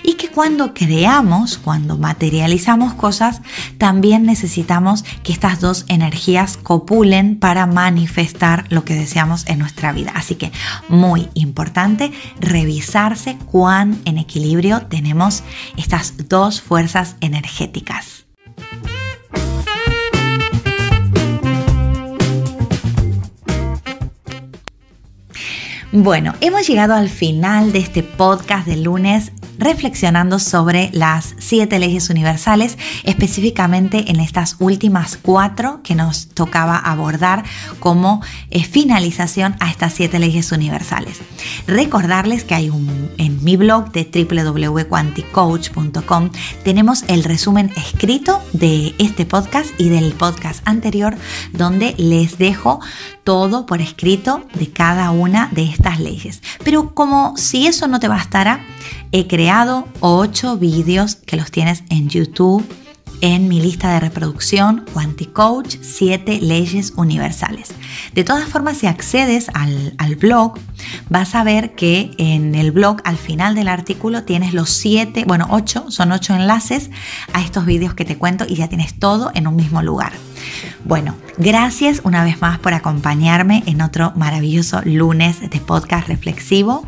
Y 0.03 0.13
que 0.13 0.29
cuando 0.29 0.73
creamos, 0.73 1.57
cuando 1.57 1.97
materializamos 1.97 2.93
cosas, 2.93 3.41
también 3.79 4.23
necesitamos 4.25 5.03
que 5.23 5.33
estas 5.33 5.59
dos 5.59 5.85
energías 5.87 6.57
copulen 6.57 7.39
para 7.39 7.65
manifestar 7.65 8.65
lo 8.69 8.85
que 8.85 8.93
deseamos 8.93 9.47
en 9.47 9.59
nuestra 9.59 9.91
vida. 9.93 10.11
Así 10.13 10.35
que 10.35 10.51
muy 10.89 11.29
importante 11.33 12.11
revisarse 12.39 13.37
cuán 13.51 13.99
en 14.05 14.19
equilibrio 14.19 14.83
tenemos 14.83 15.43
estas 15.75 16.29
dos 16.29 16.61
fuerzas 16.61 17.15
energéticas. 17.21 18.24
Bueno, 25.97 26.33
hemos 26.41 26.67
llegado 26.67 26.93
al 26.93 27.07
final 27.07 27.71
de 27.71 27.79
este 27.79 28.03
podcast 28.03 28.67
de 28.67 28.75
lunes 28.75 29.31
reflexionando 29.57 30.39
sobre 30.39 30.89
las 30.93 31.35
siete 31.37 31.79
leyes 31.79 32.09
universales, 32.09 32.77
específicamente 33.03 34.11
en 34.11 34.19
estas 34.19 34.57
últimas 34.59 35.17
cuatro 35.21 35.81
que 35.83 35.95
nos 35.95 36.27
tocaba 36.29 36.77
abordar 36.77 37.43
como 37.79 38.21
eh, 38.49 38.63
finalización 38.63 39.55
a 39.59 39.69
estas 39.69 39.93
siete 39.93 40.17
leyes 40.19 40.51
universales. 40.51 41.19
Recordarles 41.67 42.43
que 42.43 42.55
hay 42.55 42.69
un, 42.69 43.11
en 43.17 43.43
mi 43.43 43.57
blog 43.57 43.91
de 43.91 44.05
www.quanticoach.com 44.05 46.29
tenemos 46.63 47.03
el 47.07 47.23
resumen 47.23 47.71
escrito 47.75 48.41
de 48.53 48.93
este 48.97 49.25
podcast 49.25 49.69
y 49.79 49.89
del 49.89 50.13
podcast 50.13 50.67
anterior 50.67 51.15
donde 51.53 51.95
les 51.97 52.37
dejo 52.37 52.79
todo 53.23 53.65
por 53.65 53.81
escrito 53.81 54.45
de 54.53 54.71
cada 54.71 55.09
una 55.11 55.49
de 55.51 55.63
estas 55.63 55.99
leyes. 55.99 56.41
Pero 56.63 56.93
como 56.93 57.35
si 57.37 57.67
eso 57.67 57.87
no 57.87 57.99
te 57.99 58.07
bastara, 58.07 58.65
he 59.11 59.27
creado 59.27 59.87
ocho 59.99 60.57
vídeos 60.57 61.15
que 61.15 61.37
los 61.37 61.51
tienes 61.51 61.83
en 61.89 62.09
YouTube 62.09 62.65
en 63.21 63.47
mi 63.47 63.61
lista 63.61 63.93
de 63.93 63.99
reproducción 63.99 64.85
Quanticoach 64.93 65.77
7 65.81 66.39
leyes 66.41 66.93
universales. 66.95 67.69
De 68.13 68.23
todas 68.23 68.47
formas, 68.47 68.77
si 68.77 68.87
accedes 68.87 69.47
al, 69.53 69.95
al, 69.97 70.15
blog, 70.15 70.59
vas 71.09 71.35
a 71.35 71.43
ver 71.43 71.75
que 71.75 72.11
en 72.17 72.55
el 72.55 72.71
blog 72.71 72.97
al 73.03 73.17
final 73.17 73.55
del 73.55 73.67
artículo 73.67 74.23
tienes 74.23 74.53
los 74.53 74.69
7, 74.69 75.23
bueno, 75.25 75.47
8, 75.49 75.85
son 75.89 76.11
8 76.11 76.35
enlaces 76.35 76.89
a 77.33 77.41
estos 77.41 77.65
vídeos 77.65 77.93
que 77.93 78.05
te 78.05 78.17
cuento 78.17 78.45
y 78.47 78.55
ya 78.55 78.67
tienes 78.67 78.99
todo 78.99 79.31
en 79.33 79.47
un 79.47 79.55
mismo 79.55 79.81
lugar. 79.81 80.13
Bueno, 80.83 81.15
gracias 81.37 82.01
una 82.03 82.23
vez 82.23 82.41
más 82.41 82.59
por 82.59 82.73
acompañarme 82.73 83.63
en 83.65 83.81
otro 83.81 84.13
maravilloso 84.15 84.81
lunes 84.83 85.41
de 85.41 85.59
podcast 85.59 86.07
reflexivo 86.07 86.85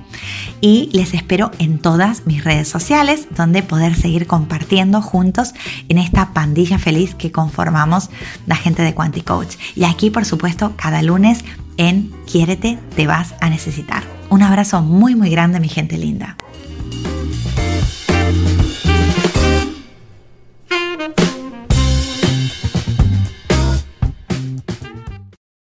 y 0.61 0.89
les 0.93 1.13
espero 1.13 1.51
en 1.59 1.79
todas 1.79 2.25
mis 2.25 2.43
redes 2.43 2.67
sociales 2.67 3.27
donde 3.35 3.63
poder 3.63 3.95
seguir 3.95 4.27
compartiendo 4.27 5.01
juntos 5.01 5.53
en 5.89 5.97
esta 5.97 6.33
pandilla 6.33 6.79
feliz 6.79 7.15
que 7.15 7.31
conformamos 7.31 8.09
la 8.45 8.55
gente 8.55 8.83
de 8.83 8.93
Quanticoach. 8.93 9.55
Y 9.75 9.85
aquí, 9.85 10.09
por 10.09 10.25
supuesto, 10.25 10.73
cada 10.75 11.01
lunes 11.01 11.43
en 11.77 12.11
Quiérete, 12.25 12.79
te 12.95 13.07
vas 13.07 13.35
a 13.41 13.49
necesitar. 13.49 14.03
Un 14.29 14.43
abrazo 14.43 14.81
muy 14.81 15.15
muy 15.15 15.29
grande, 15.29 15.59
mi 15.59 15.69
gente 15.69 15.97
linda. 15.97 16.37